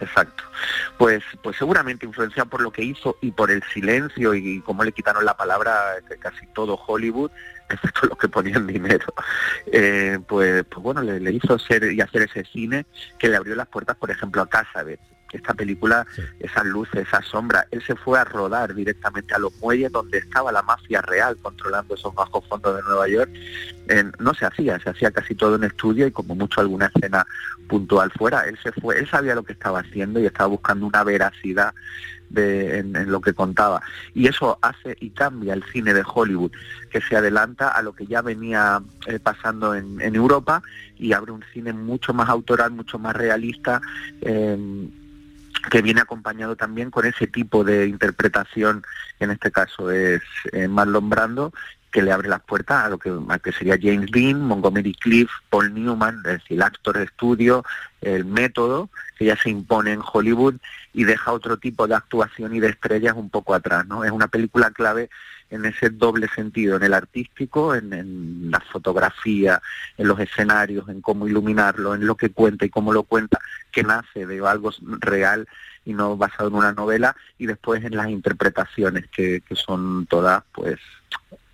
[0.00, 0.44] Exacto.
[0.96, 4.92] Pues, pues seguramente influenciado por lo que hizo y por el silencio y cómo le
[4.92, 7.30] quitaron la palabra de casi todo Hollywood,
[7.68, 9.06] excepto los que ponían dinero.
[9.66, 12.86] Eh, pues, pues bueno, le, le hizo ser y hacer ese cine
[13.18, 15.00] que le abrió las puertas, por ejemplo, a Casabet.
[15.32, 16.06] Esta película,
[16.40, 20.50] esas luces, esas sombras, él se fue a rodar directamente a los muelles donde estaba
[20.50, 23.30] la mafia real controlando esos bajos fondos de Nueva York.
[23.88, 27.26] Eh, no se hacía, se hacía casi todo en estudio y como mucho alguna escena
[27.68, 28.42] puntual fuera.
[28.42, 31.74] Él se fue, él sabía lo que estaba haciendo y estaba buscando una veracidad
[32.30, 33.82] de, en, en lo que contaba.
[34.14, 36.52] Y eso hace y cambia el cine de Hollywood,
[36.90, 40.62] que se adelanta a lo que ya venía eh, pasando en, en Europa
[40.98, 43.80] y abre un cine mucho más autoral, mucho más realista.
[44.20, 44.88] eh,
[45.70, 48.82] que viene acompañado también con ese tipo de interpretación,
[49.20, 51.52] en este caso es eh, Marlon Brando,
[51.90, 55.72] que le abre las puertas a lo que, que sería James Dean, Montgomery Cliff, Paul
[55.72, 57.64] Newman, es decir, el actor estudio,
[58.00, 60.56] el método que ya se impone en Hollywood
[60.92, 64.04] y deja otro tipo de actuación y de estrellas un poco atrás, ¿no?
[64.04, 65.08] Es una película clave
[65.50, 69.60] en ese doble sentido, en el artístico, en, la fotografía,
[69.96, 73.38] en los escenarios, en cómo iluminarlo, en lo que cuenta y cómo lo cuenta,
[73.70, 75.46] que nace de algo real
[75.84, 80.42] y no basado en una novela, y después en las interpretaciones, que, que son todas,
[80.52, 80.78] pues,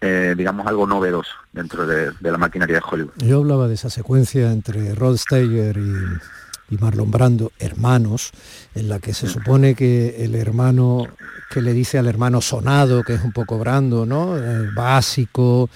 [0.00, 3.12] eh, digamos, algo novedoso dentro de, de la maquinaria de Hollywood.
[3.18, 5.92] Yo hablaba de esa secuencia entre Rod Steiger y,
[6.70, 8.30] y Marlon Brando, hermanos,
[8.74, 11.06] en la que se supone que el hermano
[11.50, 14.36] que le dice al hermano sonado, que es un poco Brando, ¿no?
[14.36, 15.68] Eh, básico,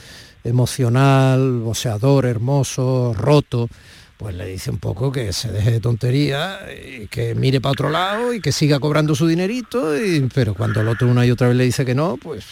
[0.42, 3.68] emocional, boceador, hermoso, roto,
[4.16, 7.90] pues le dice un poco que se deje de tontería y que mire para otro
[7.90, 11.48] lado y que siga cobrando su dinerito, y- pero cuando el otro una y otra
[11.48, 12.44] vez le dice que no, pues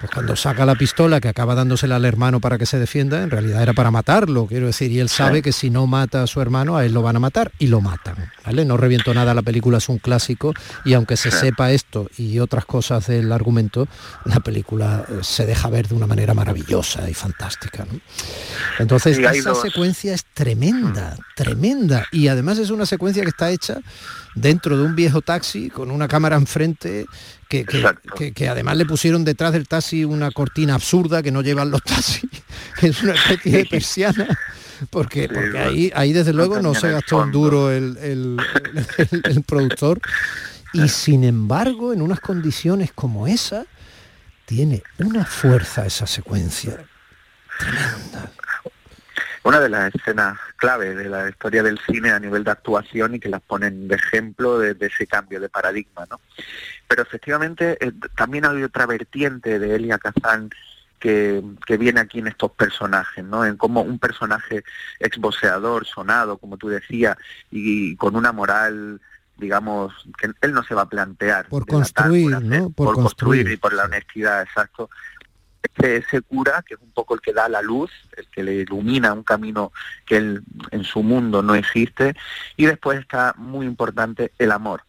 [0.00, 3.30] pues cuando saca la pistola que acaba dándosela al hermano para que se defienda, en
[3.30, 6.40] realidad era para matarlo, quiero decir, y él sabe que si no mata a su
[6.40, 8.64] hermano, a él lo van a matar y lo matan, ¿vale?
[8.64, 10.52] No reviento nada, la película es un clásico
[10.84, 13.88] y aunque se sepa esto y otras cosas del argumento,
[14.24, 17.86] la película eh, se deja ver de una manera maravillosa y fantástica.
[17.90, 17.98] ¿no?
[18.78, 19.62] Entonces, esa dos.
[19.62, 22.06] secuencia es tremenda, tremenda.
[22.12, 23.78] Y además es una secuencia que está hecha
[24.34, 27.06] dentro de un viejo taxi con una cámara enfrente
[27.48, 27.84] que, que-
[28.16, 31.82] que- que además le pusieron detrás del taxi una cortina absurda que no llevan los
[31.82, 32.24] taxis,
[32.80, 34.38] que es una especie de persiana.
[34.90, 38.36] Porque, porque ahí, ahí desde luego no se gastó un duro el, el-
[38.98, 40.00] el- el productor.
[40.72, 43.66] Y sin embargo, en unas condiciones como esa,
[44.46, 46.84] tiene una fuerza esa secuencia.
[49.44, 53.20] Una de las escenas clave de la historia del cine a nivel de actuación y
[53.20, 56.20] que las ponen de ejemplo de, de ese cambio de paradigma, ¿no?
[56.88, 60.50] Pero efectivamente eh, también hay otra vertiente de Elia Kazan
[60.98, 63.44] que, que viene aquí en estos personajes, ¿no?
[63.44, 64.64] En cómo un personaje
[64.98, 67.16] exboxeador, sonado, como tú decías,
[67.50, 69.00] y, con una moral
[69.36, 72.70] digamos que él no se va a plantear Por construir, ¿no?
[72.70, 74.88] Por por construir construir, y por la honestidad exacto
[75.64, 78.54] ese, ese cura, que es un poco el que da la luz, el que le
[78.54, 79.72] ilumina un camino
[80.06, 82.14] que en su mundo no existe,
[82.56, 84.82] y después está muy importante el amor.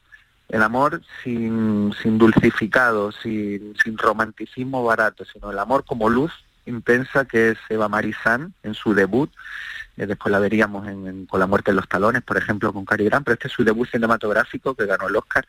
[0.47, 6.32] El amor sin, sin dulcificado, sin, sin romanticismo barato, sino el amor como luz
[6.65, 9.32] intensa que es Eva Marisán en su debut.
[9.97, 13.05] Eh, después la veríamos en Con la muerte en los talones, por ejemplo, con Cary
[13.05, 15.47] Grant, pero este es su debut cinematográfico que ganó el Oscar.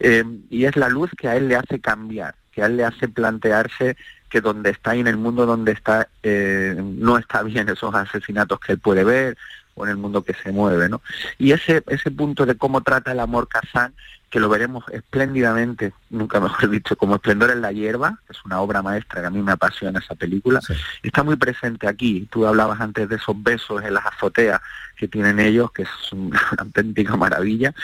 [0.00, 2.84] Eh, y es la luz que a él le hace cambiar, que a él le
[2.84, 3.96] hace plantearse
[4.32, 8.58] que donde está y en el mundo donde está eh, no está bien esos asesinatos
[8.60, 9.36] que él puede ver
[9.74, 11.02] o en el mundo que se mueve, ¿no?
[11.36, 13.92] Y ese, ese punto de cómo trata el amor Kazán,
[14.30, 18.62] que lo veremos espléndidamente, nunca mejor dicho, como Esplendor en la hierba, que es una
[18.62, 20.60] obra maestra que a mí me apasiona esa película,
[21.02, 22.26] está muy presente aquí.
[22.30, 24.62] Tú hablabas antes de esos besos en las azoteas
[24.96, 27.74] que tienen ellos, que es una auténtica maravilla.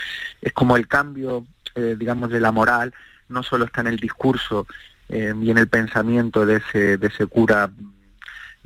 [0.41, 1.45] Es como el cambio,
[1.75, 2.91] eh, digamos, de la moral,
[3.27, 4.65] no solo está en el discurso
[5.09, 7.69] eh, en el pensamiento de ese, de ese cura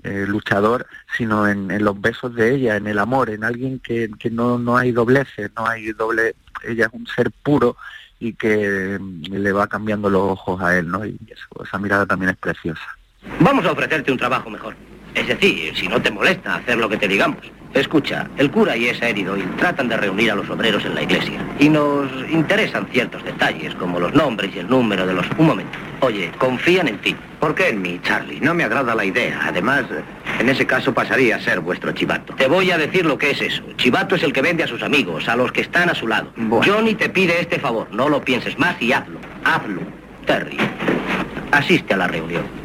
[0.03, 0.85] eh, luchador,
[1.17, 4.57] sino en, en los besos de ella, en el amor, en alguien que, que no,
[4.57, 6.35] no hay dobleces, no hay doble,
[6.67, 7.77] ella es un ser puro
[8.19, 11.05] y que mm, le va cambiando los ojos a él, ¿no?
[11.05, 12.83] Y eso, esa mirada también es preciosa.
[13.39, 14.75] Vamos a ofrecerte un trabajo mejor.
[15.15, 17.39] Es decir, si no te molesta hacer lo que te digamos.
[17.73, 21.39] Escucha, el cura y esa Doyle tratan de reunir a los obreros en la iglesia.
[21.59, 25.25] Y nos interesan ciertos detalles, como los nombres y el número de los...
[25.37, 25.77] Un momento.
[26.01, 27.15] Oye, confían en ti.
[27.39, 28.39] ¿Por qué en mí, Charlie?
[28.39, 29.39] No me agrada la idea.
[29.43, 29.85] Además,
[30.39, 32.35] en ese caso pasaría a ser vuestro chivato.
[32.35, 33.63] Te voy a decir lo que es eso.
[33.77, 36.31] Chivato es el que vende a sus amigos, a los que están a su lado.
[36.63, 37.87] Johnny te pide este favor.
[37.91, 39.19] No lo pienses más y hazlo.
[39.43, 39.81] Hazlo.
[40.25, 40.57] Terry,
[41.51, 42.62] asiste a la reunión.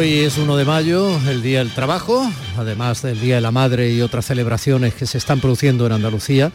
[0.00, 2.26] Hoy es 1 de mayo, el Día del Trabajo,
[2.56, 6.52] además del Día de la Madre y otras celebraciones que se están produciendo en Andalucía.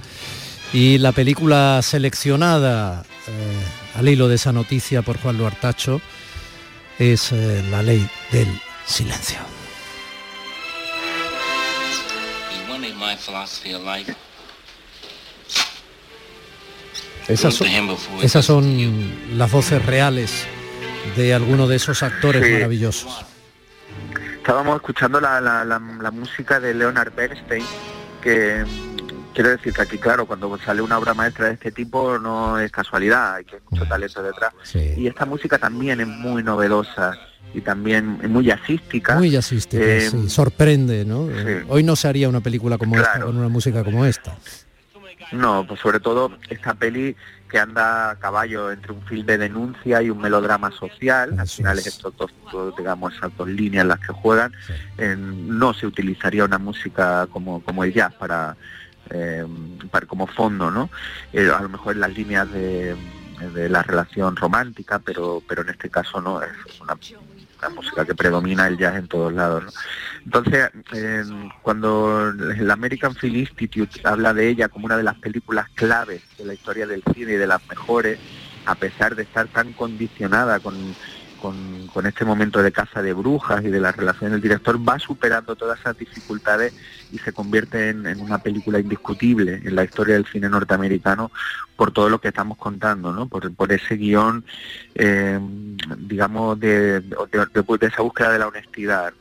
[0.74, 6.02] Y la película seleccionada eh, al hilo de esa noticia por Juan Luartacho
[6.98, 8.48] es eh, La Ley del
[8.88, 9.38] Silencio.
[17.28, 17.68] Esas son,
[18.24, 20.32] esas son las voces reales
[21.16, 22.54] de alguno de esos actores Sí.
[22.54, 23.35] maravillosos.
[24.46, 27.64] Estábamos escuchando la, la, la, la música de Leonard Bernstein,
[28.22, 28.64] que
[29.34, 32.72] quiero decir que aquí, claro, cuando sale una obra maestra de este tipo no es
[32.72, 34.54] casualidad, hay que mucho talento detrás.
[34.76, 37.18] Y esta música también es muy novedosa
[37.56, 39.16] y también muy jazzística.
[39.16, 41.28] Muy jazzística, Eh, sí, sorprende, ¿no?
[41.32, 44.36] Eh, Hoy no se haría una película como esta, con una música como esta.
[45.32, 47.16] No, pues sobre todo esta peli
[47.56, 51.80] que anda a caballo entre un film de denuncia y un melodrama social, al final
[51.80, 51.88] es.
[51.88, 52.30] estos dos,
[52.78, 54.52] digamos, esas dos líneas en las que juegan,
[54.98, 58.58] eh, no se utilizaría una música como, como el jazz para,
[59.10, 59.46] eh,
[59.90, 60.90] para como fondo, ¿no?
[61.32, 62.94] Eh, a lo mejor en las líneas de,
[63.54, 66.52] de la relación romántica, pero, pero en este caso no, es
[66.82, 66.98] una,
[67.66, 69.74] una música que predomina el jazz en todos lados.
[70.24, 71.24] Entonces, eh,
[71.62, 76.46] cuando el American Film Institute habla de ella como una de las películas claves de
[76.46, 78.20] la historia del cine y de las mejores,
[78.66, 80.76] a pesar de estar tan condicionada con,
[81.94, 85.56] con, este momento de caza de brujas y de la relación del director, va superando
[85.56, 86.74] todas esas dificultades
[87.12, 91.32] y se convierte en, una película indiscutible en la historia del cine norteamericano
[91.76, 93.28] por todo lo que estamos contando, ¿no?
[93.28, 94.46] por, ese guion,
[94.96, 95.40] eh,
[95.98, 99.14] digamos, de, de, esa búsqueda de la honestidad,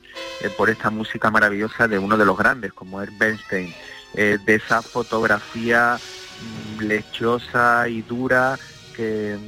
[0.42, 3.72] eh, por esta música maravillosa de uno de los grandes, como es Bernstein,
[4.14, 8.58] eh, de esa fotografía mm, lechosa y dura
[8.94, 9.38] que,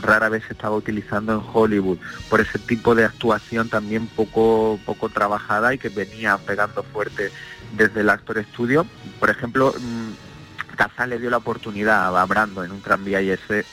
[0.00, 5.08] rara vez se estaba utilizando en Hollywood, por ese tipo de actuación también poco, poco
[5.08, 7.30] trabajada y que venía pegando fuerte
[7.76, 8.86] desde el Actor Studio.
[9.18, 13.64] Por ejemplo, mm, Cazal le dio la oportunidad a Brando en un tranvía y ese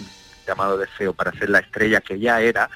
[0.47, 2.69] llamado Deseo para ser la estrella que ya era,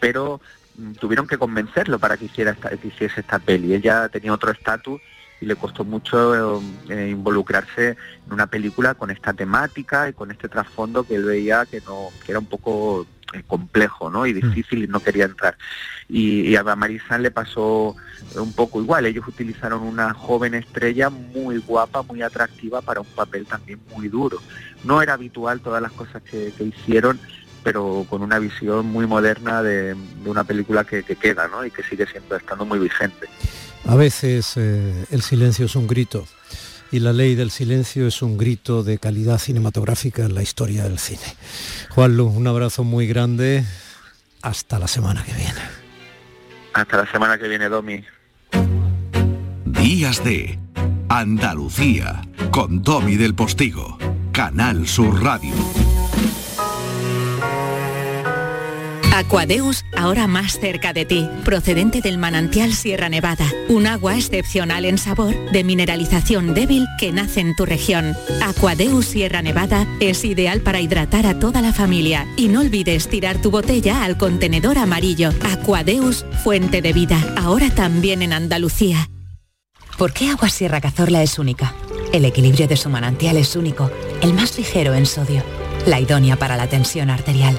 [0.00, 0.40] pero
[0.76, 3.74] mm, tuvieron que convencerlo para que hiciera esta, que hiciese esta peli.
[3.74, 5.00] Ella tenía otro estatus
[5.42, 10.48] y le costó mucho eh, involucrarse en una película con esta temática y con este
[10.48, 14.24] trasfondo que él veía que no que era un poco eh, complejo ¿no?
[14.24, 14.36] y mm.
[14.36, 15.56] difícil y no quería entrar.
[16.08, 17.96] Y, a Marisan le pasó
[18.36, 23.44] un poco igual, ellos utilizaron una joven estrella muy guapa, muy atractiva para un papel
[23.46, 24.38] también muy duro.
[24.84, 27.18] No era habitual todas las cosas que, hicieron,
[27.64, 31.64] pero con una visión muy moderna de, una película que, que, queda ¿no?
[31.64, 33.28] y que sigue siendo estando muy vigente.
[33.86, 36.26] A veces eh, el silencio es un grito
[36.92, 40.98] y la ley del silencio es un grito de calidad cinematográfica en la historia del
[40.98, 41.36] cine.
[41.90, 43.64] Juan Luz, un abrazo muy grande.
[44.42, 45.60] Hasta la semana que viene.
[46.74, 48.04] Hasta la semana que viene, Domi.
[49.64, 50.58] Días de
[51.08, 53.98] Andalucía con Domi del Postigo,
[54.32, 55.54] Canal Sur Radio.
[59.14, 64.96] Aquadeus, ahora más cerca de ti, procedente del manantial Sierra Nevada, un agua excepcional en
[64.96, 68.16] sabor, de mineralización débil que nace en tu región.
[68.42, 73.36] Aquadeus Sierra Nevada es ideal para hidratar a toda la familia y no olvides tirar
[73.36, 75.28] tu botella al contenedor amarillo.
[75.42, 79.10] Aquadeus, fuente de vida, ahora también en Andalucía.
[79.98, 81.74] ¿Por qué Agua Sierra Cazorla es única?
[82.14, 83.90] El equilibrio de su manantial es único,
[84.22, 85.42] el más ligero en sodio,
[85.84, 87.58] la idónea para la tensión arterial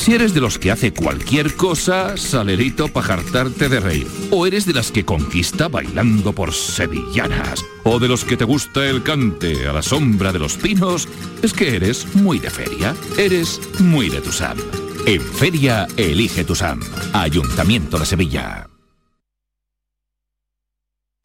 [0.00, 4.06] Si eres de los que hace cualquier cosa, salerito para de reír.
[4.30, 7.62] O eres de las que conquista bailando por sevillanas.
[7.84, 11.06] O de los que te gusta el cante a la sombra de los pinos,
[11.42, 12.96] es que eres muy de feria.
[13.18, 14.56] Eres muy de tu sam.
[15.04, 16.80] En Feria, elige tu SAM.
[17.12, 18.69] Ayuntamiento de Sevilla.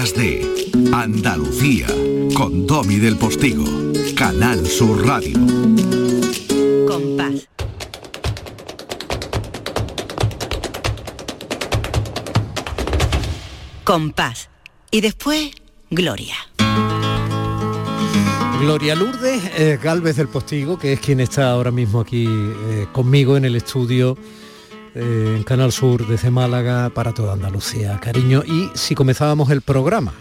[0.00, 1.86] Días de Andalucía
[2.34, 3.66] con Domi del Postigo,
[4.16, 5.34] Canal Sur Radio.
[6.88, 7.48] Con paz.
[13.84, 14.48] Con paz.
[14.90, 15.50] Y después,
[15.90, 16.36] Gloria.
[18.60, 23.36] Gloria Lourdes eh, Galvez del Postigo, que es quien está ahora mismo aquí eh, conmigo
[23.36, 24.16] en el estudio
[24.94, 27.98] eh, en Canal Sur desde Málaga para toda Andalucía.
[28.00, 30.12] Cariño, y si comenzábamos el programa,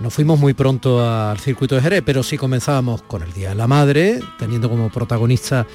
[0.00, 3.54] nos fuimos muy pronto al circuito de Jerez, pero si comenzábamos con el Día de
[3.54, 5.66] la Madre, teniendo como protagonista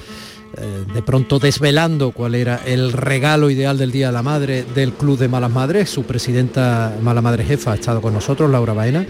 [0.56, 4.92] eh, de pronto desvelando cuál era el regalo ideal del Día de la Madre del
[4.92, 5.90] Club de Malas Madres.
[5.90, 9.06] Su presidenta Mala Madre Jefa ha estado con nosotros, Laura Baena.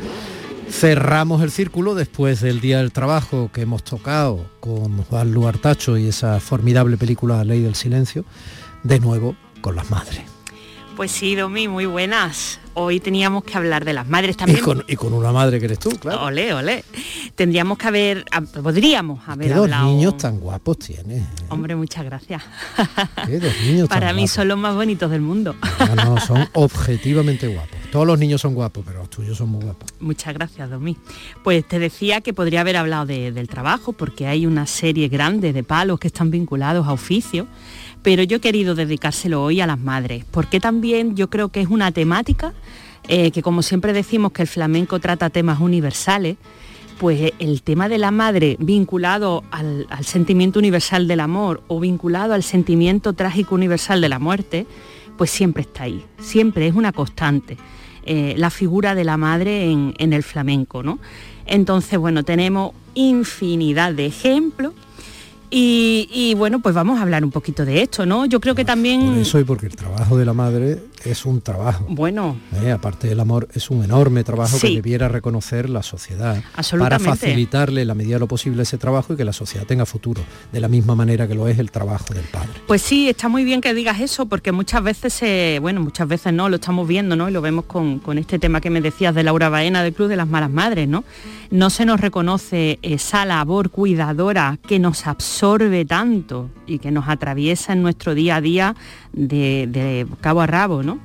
[0.68, 6.08] Cerramos el círculo después del Día del Trabajo que hemos tocado con Juan Luartacho y
[6.08, 8.24] esa formidable película Ley del Silencio
[8.82, 10.20] de nuevo con las madres.
[10.96, 12.58] Pues sí, Domi, muy buenas.
[12.74, 14.60] Hoy teníamos que hablar de las madres Y también.
[14.64, 16.24] con, y con una madre que eres tú, claro.
[16.24, 16.84] Ole, ole.
[17.36, 19.86] Tendríamos que haber, ah, podríamos haber ¿Qué dos hablado.
[19.86, 21.24] niños tan guapos tienes?
[21.50, 22.42] Hombre, muchas gracias.
[23.26, 24.30] ¿Qué dos niños tan Para mí guapos?
[24.32, 25.54] son los más bonitos del mundo.
[25.78, 27.78] No, no, son objetivamente guapos.
[27.92, 29.88] Todos los niños son guapos, pero los tuyos son muy guapos.
[30.00, 30.96] Muchas gracias, Domi.
[31.44, 35.52] Pues te decía que podría haber hablado de- del trabajo, porque hay una serie grande
[35.52, 37.46] de palos que están vinculados a oficio,
[38.08, 41.68] pero yo he querido dedicárselo hoy a las madres, porque también yo creo que es
[41.68, 42.54] una temática
[43.06, 46.38] eh, que, como siempre decimos que el flamenco trata temas universales,
[46.98, 52.42] pues el tema de la madre vinculado al, sentimiento universal del amor o vinculado al
[52.42, 54.66] sentimiento trágico universal de la muerte,
[55.18, 57.58] pues siempre está ahí, siempre es una constante.
[58.06, 60.98] eh, la figura de la madre en, en el flamenco, ¿no?
[61.44, 64.72] Entonces, bueno, tenemos infinidad de ejemplos
[65.50, 68.26] y, y, bueno, pues vamos a hablar un poquito de esto, ¿no?
[68.26, 69.00] Yo creo que también...
[69.06, 71.86] Por eso y porque el trabajo de la madre es un trabajo.
[71.88, 72.70] Bueno, ¿eh?
[72.70, 77.08] Aparte del amor, es un enorme trabajo que debiera reconocer la sociedad para Absolutamente.
[77.08, 80.22] facilitarle la medida de lo posible ese trabajo y que la sociedad tenga futuro,
[80.52, 82.60] de la misma manera que lo es el trabajo del padre.
[82.66, 86.32] Pues sí, está muy bien que digas eso, porque muchas veces, se, bueno, muchas veces
[86.32, 87.28] no, lo estamos viendo, ¿no?
[87.28, 90.08] Y lo vemos con, con este tema que me decías de Laura Baena del Club
[90.08, 91.04] de las Malas Madres, ¿no?
[91.50, 95.37] No se nos reconoce esa labor cuidadora que nos absorbe
[95.86, 98.76] tanto y que nos atraviesa en nuestro día a día
[99.12, 100.98] de, cabo a rabo, ¿no?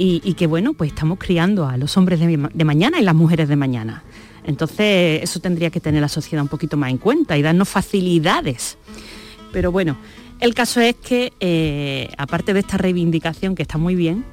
[0.00, 3.56] Y, que bueno, pues estamos criando a los hombres de mañana y las mujeres de
[3.56, 4.04] mañana.
[4.44, 8.78] Entonces, eso tendría que tener la sociedad un poquito más en cuenta y darnos facilidades.
[9.52, 9.96] Pero bueno,
[10.40, 14.24] el caso es que, eh, aparte de esta reivindicación que está muy bien,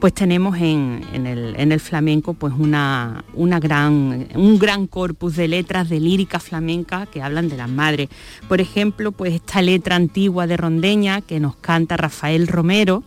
[0.00, 5.90] pues tenemos en, el, en el flamenco pues una, gran, un gran corpus de letras
[5.90, 8.08] de lírica flamenca que hablan de las madres.
[8.48, 13.04] Por ejemplo, pues esta letra antigua de Rondeña que nos canta Rafael Romero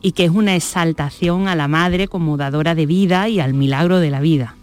[0.00, 3.98] y que es una exaltación a la madre como dadora de vida y al milagro
[3.98, 4.54] de la vida.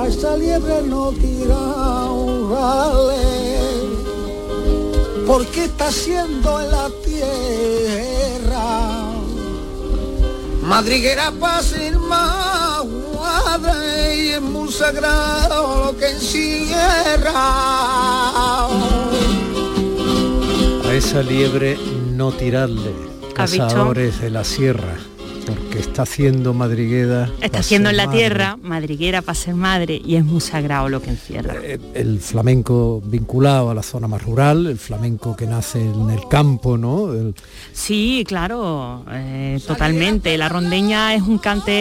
[0.00, 1.58] A esa liebre no tirale
[5.26, 9.10] Porque está haciendo en la tierra.
[10.62, 12.80] Madriguera para ser más
[13.12, 17.32] guada y es muy sagrado lo que encierra.
[20.88, 21.76] A esa liebre
[22.14, 22.94] no tirarle,
[23.34, 24.96] cazadores de la sierra,
[25.54, 27.30] porque está haciendo madriguera.
[27.40, 28.18] Está haciendo en la madre.
[28.18, 31.56] tierra, madriguera para ser madre, y es muy sagrado lo que encierra.
[31.94, 36.76] el flamenco vinculado a la zona más rural, el flamenco que nace en el campo,
[36.78, 37.12] ¿no?
[37.12, 37.34] El-
[37.72, 40.36] Sí, claro, eh, totalmente.
[40.36, 41.72] La rondeña es un cante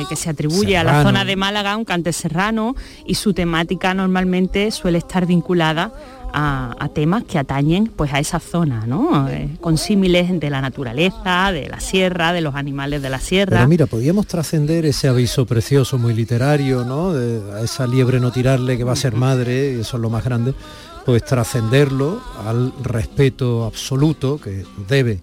[0.00, 2.74] eh, que se atribuye a la zona de Málaga, un cante serrano,
[3.06, 5.92] y su temática normalmente suele estar vinculada
[6.34, 9.28] a, a temas que atañen pues a esa zona, ¿no?
[9.28, 13.58] Eh, con símiles de la naturaleza, de la sierra, de los animales de la sierra.
[13.58, 17.12] Pero mira, podíamos trascender ese aviso precioso, muy literario, ¿no?
[17.12, 20.10] De- a esa liebre no tirarle que va a ser madre, y eso es lo
[20.10, 20.52] más grande,
[21.06, 25.20] pues trascenderlo al respeto absoluto que debe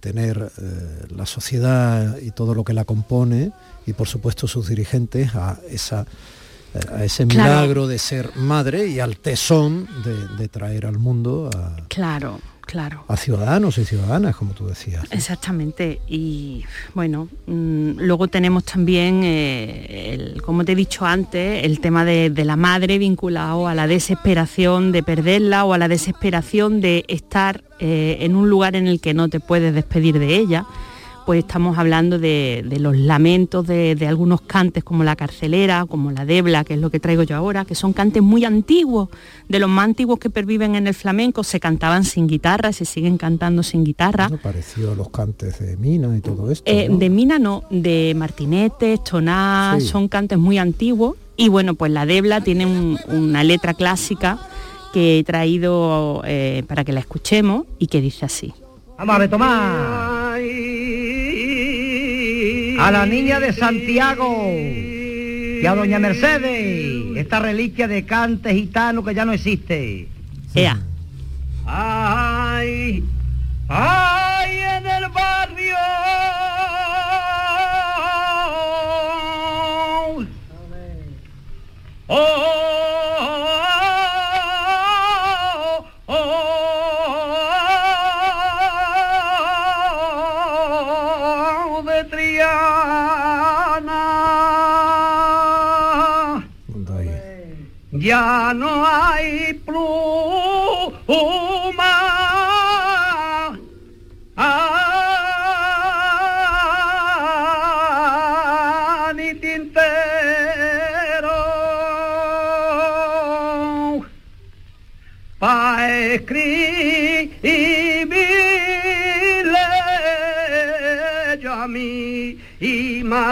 [0.00, 3.50] tener eh, la sociedad y todo lo que la compone
[3.86, 6.06] y por supuesto sus dirigentes a esa
[6.92, 7.50] a ese Claro.
[7.60, 13.04] milagro de ser madre y al tesón de, de traer al mundo a, Claro, claro.
[13.08, 15.04] a ciudadanos y ciudadanas, como tú decías.
[15.10, 16.00] Exactamente.
[16.08, 16.64] Y
[16.94, 22.30] bueno, mm, luego tenemos también, eh, el- como te he dicho antes, el tema de,
[22.30, 27.62] de la madre vinculado a la desesperación de perderla o a la desesperación de estar
[27.78, 30.64] eh, en un lugar en el que no te puedes despedir de ella.
[31.26, 36.12] Pues estamos hablando de, de los lamentos de, de algunos cantes como la carcelera, como
[36.12, 39.08] la debla, que es lo que traigo yo ahora, que son cantes muy antiguos,
[39.48, 43.18] de los más antiguos que perviven en el flamenco, se cantaban sin guitarra, se siguen
[43.18, 44.28] cantando sin guitarra.
[44.40, 46.70] Pareció los cantes de Mina y todo esto.
[46.70, 46.98] Eh, ¿no?
[46.98, 49.88] De Mina no, de Martinete, Toná, Sí.
[49.88, 51.16] son cantes muy antiguos.
[51.36, 54.38] Y bueno, pues la Debla tiene un- una letra clásica
[54.94, 58.54] que he traído eh, para que la escuchemos y que dice así.
[58.96, 60.05] Vamos a retomar.
[62.78, 69.14] A la niña de Santiago y a doña Mercedes, esta reliquia de cante gitano que
[69.14, 70.08] ya no existe.
[70.54, 70.78] Ea.
[71.66, 73.04] Ay,
[73.68, 74.15] ay,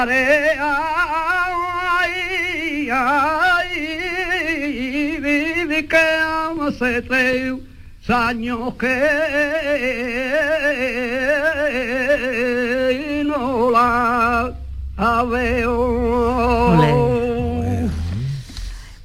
[0.04, 0.74] marea
[2.00, 3.78] ay, ay,
[5.20, 7.54] vivi que hace tres
[8.08, 8.96] años que
[13.26, 14.54] no la
[15.24, 16.34] veo.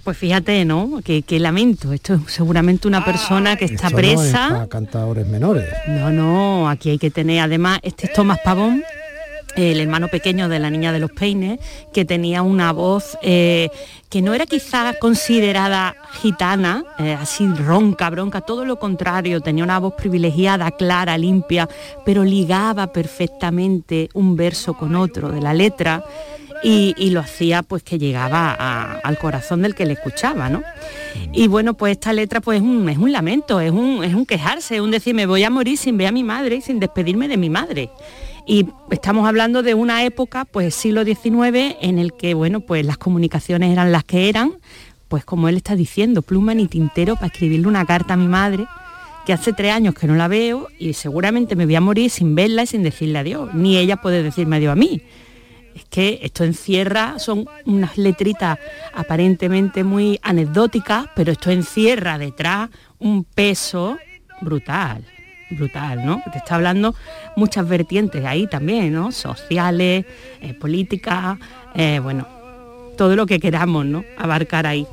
[0.03, 1.01] Pues fíjate, ¿no?
[1.03, 1.93] Que, que lamento.
[1.93, 4.47] Esto es seguramente una persona que está Esto no es presa.
[4.49, 5.65] para cantadores menores.
[5.87, 8.83] No, no, aquí hay que tener, además, este es Tomás Pavón,
[9.55, 11.59] el hermano pequeño de la niña de los peines,
[11.93, 13.69] que tenía una voz eh,
[14.09, 19.79] que no era quizá considerada gitana, eh, así ronca, bronca, todo lo contrario, tenía una
[19.79, 21.69] voz privilegiada, clara, limpia,
[22.05, 26.03] pero ligaba perfectamente un verso con otro de la letra.
[26.61, 28.51] Y, y lo hacía pues que llegaba
[29.01, 30.61] al corazón del que le escuchaba, ¿no?
[31.31, 34.25] Y bueno, pues esta letra pues es un, es un lamento, es un, es un
[34.25, 36.81] quejarse, es un decir, me voy a morir sin ver a mi madre y sin
[36.81, 37.89] despedirme de mi madre.
[38.45, 42.97] Y estamos hablando de una época, pues siglo XIX, en el que, bueno, pues las
[42.97, 44.53] comunicaciones eran las que eran,
[45.07, 48.65] pues como él está diciendo, pluma ni tintero para escribirle una carta a mi madre,
[49.25, 52.33] que hace tres años que no la veo y seguramente me voy a morir sin
[52.33, 53.53] verla y sin decirle adiós.
[53.53, 55.01] Ni ella puede decirme adiós a mí.
[55.75, 58.57] Es que esto encierra, son unas letritas
[58.93, 63.97] aparentemente muy anecdóticas, pero esto encierra detrás un peso
[64.41, 65.05] brutal,
[65.49, 66.21] brutal, ¿no?
[66.31, 66.95] Te está hablando
[67.35, 69.11] muchas vertientes ahí también, ¿no?
[69.11, 70.05] Sociales,
[70.41, 71.37] eh, políticas,
[71.75, 72.27] eh, bueno,
[72.97, 74.03] todo lo que queramos, ¿no?
[74.17, 74.85] Abarcar ahí.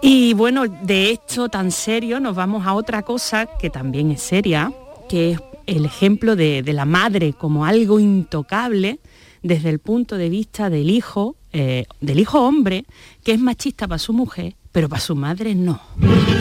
[0.00, 4.72] Y bueno, de esto tan serio nos vamos a otra cosa que también es seria,
[5.08, 8.98] que es el ejemplo de, la madre como algo intocable
[9.42, 12.84] desde el punto de vista del hijo, eh, del hijo hombre,
[13.22, 15.80] que es machista para su mujer, pero para su madre no.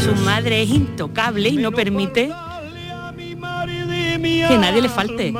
[0.04, 2.32] Su madre es intocable y no permite
[4.22, 5.34] que nadie le falte.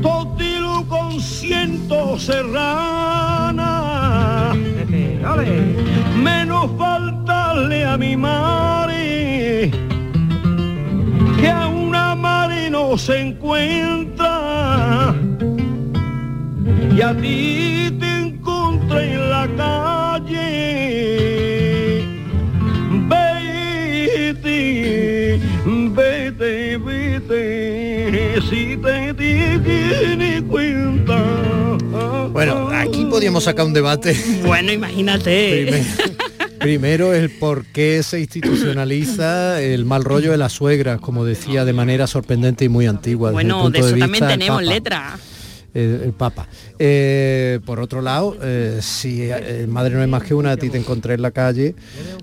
[0.00, 3.72] Totilo con ciento serrana.
[6.22, 9.70] Menos faltarle a mi madre
[11.40, 15.14] que a una madre no se encuentra.
[16.96, 21.37] Y a ti te encontré en la calle.
[28.42, 31.22] Si te tiene cuenta.
[32.32, 34.16] Bueno, aquí podíamos sacar un debate.
[34.44, 35.66] Bueno, imagínate.
[35.66, 36.14] Primero,
[36.58, 41.72] primero el por qué se institucionaliza el mal rollo de las suegras, como decía de
[41.72, 43.30] manera sorprendente y muy antigua.
[43.30, 45.18] desde el Bueno, punto de eso vista también tenemos letra.
[45.78, 46.46] Eh, el Papa.
[46.78, 50.70] Eh, por otro lado, eh, si eh, madre no es más que una, a ti
[50.70, 51.74] te encontré en la calle,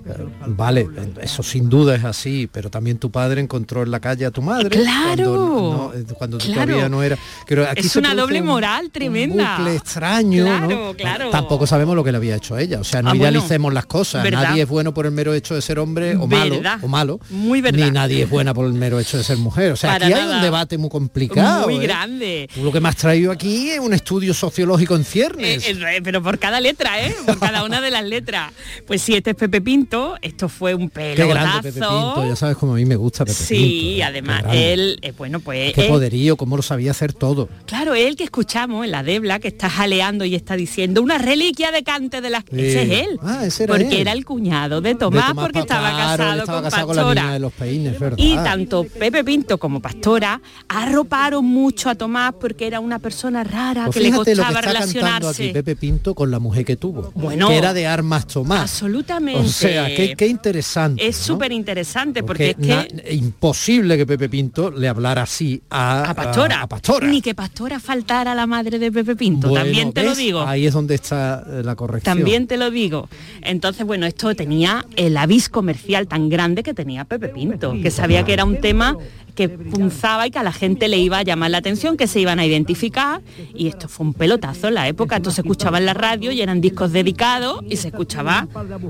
[0.06, 0.88] eh, vale,
[1.22, 4.42] eso sin duda es así, pero también tu padre encontró en la calle a tu
[4.42, 4.68] madre.
[4.70, 6.64] Claro, Cuando, no- cuando tú claro.
[6.72, 7.18] todavía no era.
[7.46, 9.56] Pero aquí Es una doble un- moral tremenda.
[9.58, 10.94] bucle extraño, Claro, ¿no?
[10.94, 11.30] claro.
[11.30, 12.80] Tampoco sabemos lo que le había hecho a ella.
[12.80, 13.30] O sea, no Ah, bueno.
[13.30, 14.22] idealicemos las cosas.
[14.24, 14.42] Verdad.
[14.42, 17.20] Nadie es bueno por el mero hecho de ser hombre o malo, o malo.
[17.30, 17.84] Muy verdad.
[17.86, 19.72] Ni nadie es buena por el mero hecho de ser mujer.
[19.72, 21.68] O sea, Para aquí hay un debate muy complicado.
[21.68, 22.48] Muy grande.
[22.54, 25.66] Tú lo que me has traído aquí es un estudio sociológico en ciernes.
[25.68, 27.14] Eh, eh, pero por cada letra, ¿eh?
[27.26, 28.52] Por cada una de las letras.
[28.86, 31.28] Pues sí, este es Pepe Pinto, esto fue un Qué pelotazo.
[31.28, 33.98] grande Pepe Pinto, ya sabes cómo a mí me gusta Pepe Sí, Pinto.
[33.98, 34.02] ¿eh?
[34.04, 35.72] además, Qué él, eh, bueno, pues...
[35.74, 37.48] Qué él- poderío, cómo lo sabía hacer todo.
[37.66, 41.70] Claro, él que escuchamos en la Debla, que está jaleando y está diciendo una reliquia
[41.72, 42.44] de cante de las...
[42.50, 42.60] Sí.
[42.60, 43.18] Ese es él.
[43.22, 44.00] Ah, ese era porque él.
[44.00, 46.96] era el cuñado de Tomás, De Tomás porque estaba claro, casado estaba con casado con
[46.96, 47.22] la Pastora.
[47.22, 48.18] niña de los peines, ¿verdad?
[48.18, 53.84] Y tanto Pepe Pinto como Pastora arroparon mucho a Tomás porque era una persona rara,
[53.86, 55.44] Pues que le lo que costaba está relacionarse.
[55.44, 58.62] aquí Pepe Pinto con la mujer que tuvo, Bueno, que era de armas Tomás.
[58.62, 59.40] Absolutamente.
[59.40, 61.06] O sea, qué, qué interesante.
[61.06, 61.34] Es ¿no?
[61.34, 62.94] súper interesante porque, Porque es que...
[62.94, 66.62] na- imposible que Pepe Pinto le hablara así a, a Pastora.
[66.62, 67.06] a Pastora.
[67.06, 70.40] Ni que Pastora faltara a la madre de Pepe Pinto, Bueno, también te lo digo.
[70.42, 72.16] Ahí es donde está eh, la corrección.
[72.18, 73.08] También te lo digo.
[73.42, 78.24] Entonces, bueno, esto tenía el avis comercial tan grande que tenía Pepe Pinto, que sabía
[78.24, 78.96] que era un tema
[79.34, 82.20] que punzaba y que a la gente le iba a llamar la atención, que se
[82.20, 83.15] iban a identificar.
[83.54, 85.16] Y esto fue un pelotazo en la época.
[85.16, 88.48] Esto se escuchaba en la radio y eran discos dedicados y se escuchaba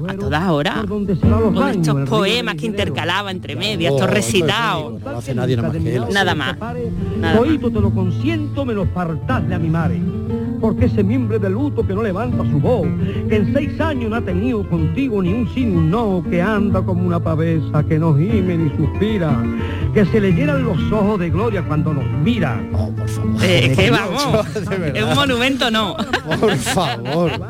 [0.09, 0.85] a todas horas.
[0.87, 5.01] Con estos poemas que intercalaba entre medias, estos recitados.
[6.13, 6.57] Nada más.
[7.19, 7.41] Nada.
[7.41, 8.87] Oído te lo consiento, me lo.
[10.61, 12.87] Porque ese mimbre de luto que no levanta su voz,
[13.29, 16.41] que en seis años no ha tenido contigo ni un sí ni un no, que
[16.43, 19.43] anda como una pavesa, que no gime ni suspira,
[19.95, 22.63] que se le llenan los ojos de gloria cuando nos mira.
[22.73, 23.41] Oh, por favor.
[23.43, 24.47] Eh, que vamos,
[24.95, 25.97] es un monumento no.
[26.41, 27.33] Por favor.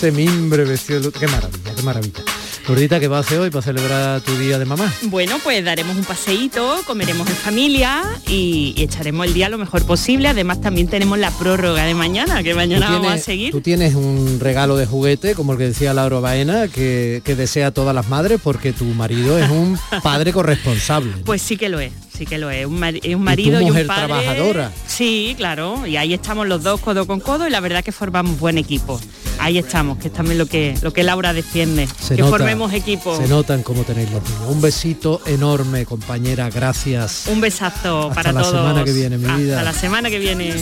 [0.00, 1.20] Ese mimbre vestido de luto.
[1.20, 2.29] Qué maravilla, qué maravilla.
[2.68, 4.92] Lourdita, ¿qué va a hacer hoy para celebrar tu día de mamá?
[5.02, 9.84] Bueno, pues daremos un paseíto, comeremos en familia y, y echaremos el día lo mejor
[9.84, 10.28] posible.
[10.28, 13.50] Además también tenemos la prórroga de mañana, que mañana vamos a seguir.
[13.50, 17.68] Tú tienes un regalo de juguete, como el que decía Laura Baena, que, que desea
[17.68, 21.12] a todas las madres, porque tu marido es un padre corresponsable.
[21.24, 22.66] Pues sí que lo es, sí que lo es.
[22.66, 24.06] Un, marido y, mujer un padre.
[24.06, 24.72] trabajadora.
[24.86, 25.86] Sí, claro.
[25.86, 29.00] Y ahí estamos los dos codo con codo y la verdad que formamos buen equipo.
[29.38, 31.86] Ahí estamos, que es también lo que, lo que Laura defiende.
[31.98, 33.16] Se que nota- formemos equipo.
[33.16, 34.42] Se notan cómo tenéis los niños.
[34.48, 37.24] Un besito enorme, compañera, gracias.
[37.26, 38.54] Un besazo Hasta para la todos.
[38.54, 39.62] semana que viene, mi Hasta vida.
[39.62, 40.54] la semana que viene.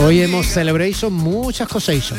[0.00, 2.14] Hoy hemos celebration, muchas cosas.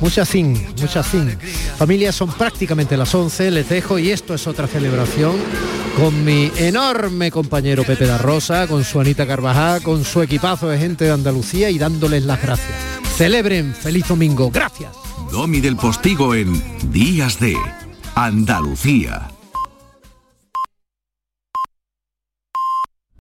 [0.00, 1.36] Muchas thing, muchas thing.
[1.76, 5.36] Familias son prácticamente las 11, les dejo y esto es otra celebración
[5.96, 10.78] con mi enorme compañero Pepe da Rosa, con su Anita Carvajal, con su equipazo de
[10.78, 12.78] gente de Andalucía y dándoles las gracias.
[13.16, 14.92] Celebren, feliz domingo, gracias.
[15.32, 17.56] Domi del Postigo en Días de
[18.14, 19.30] Andalucía.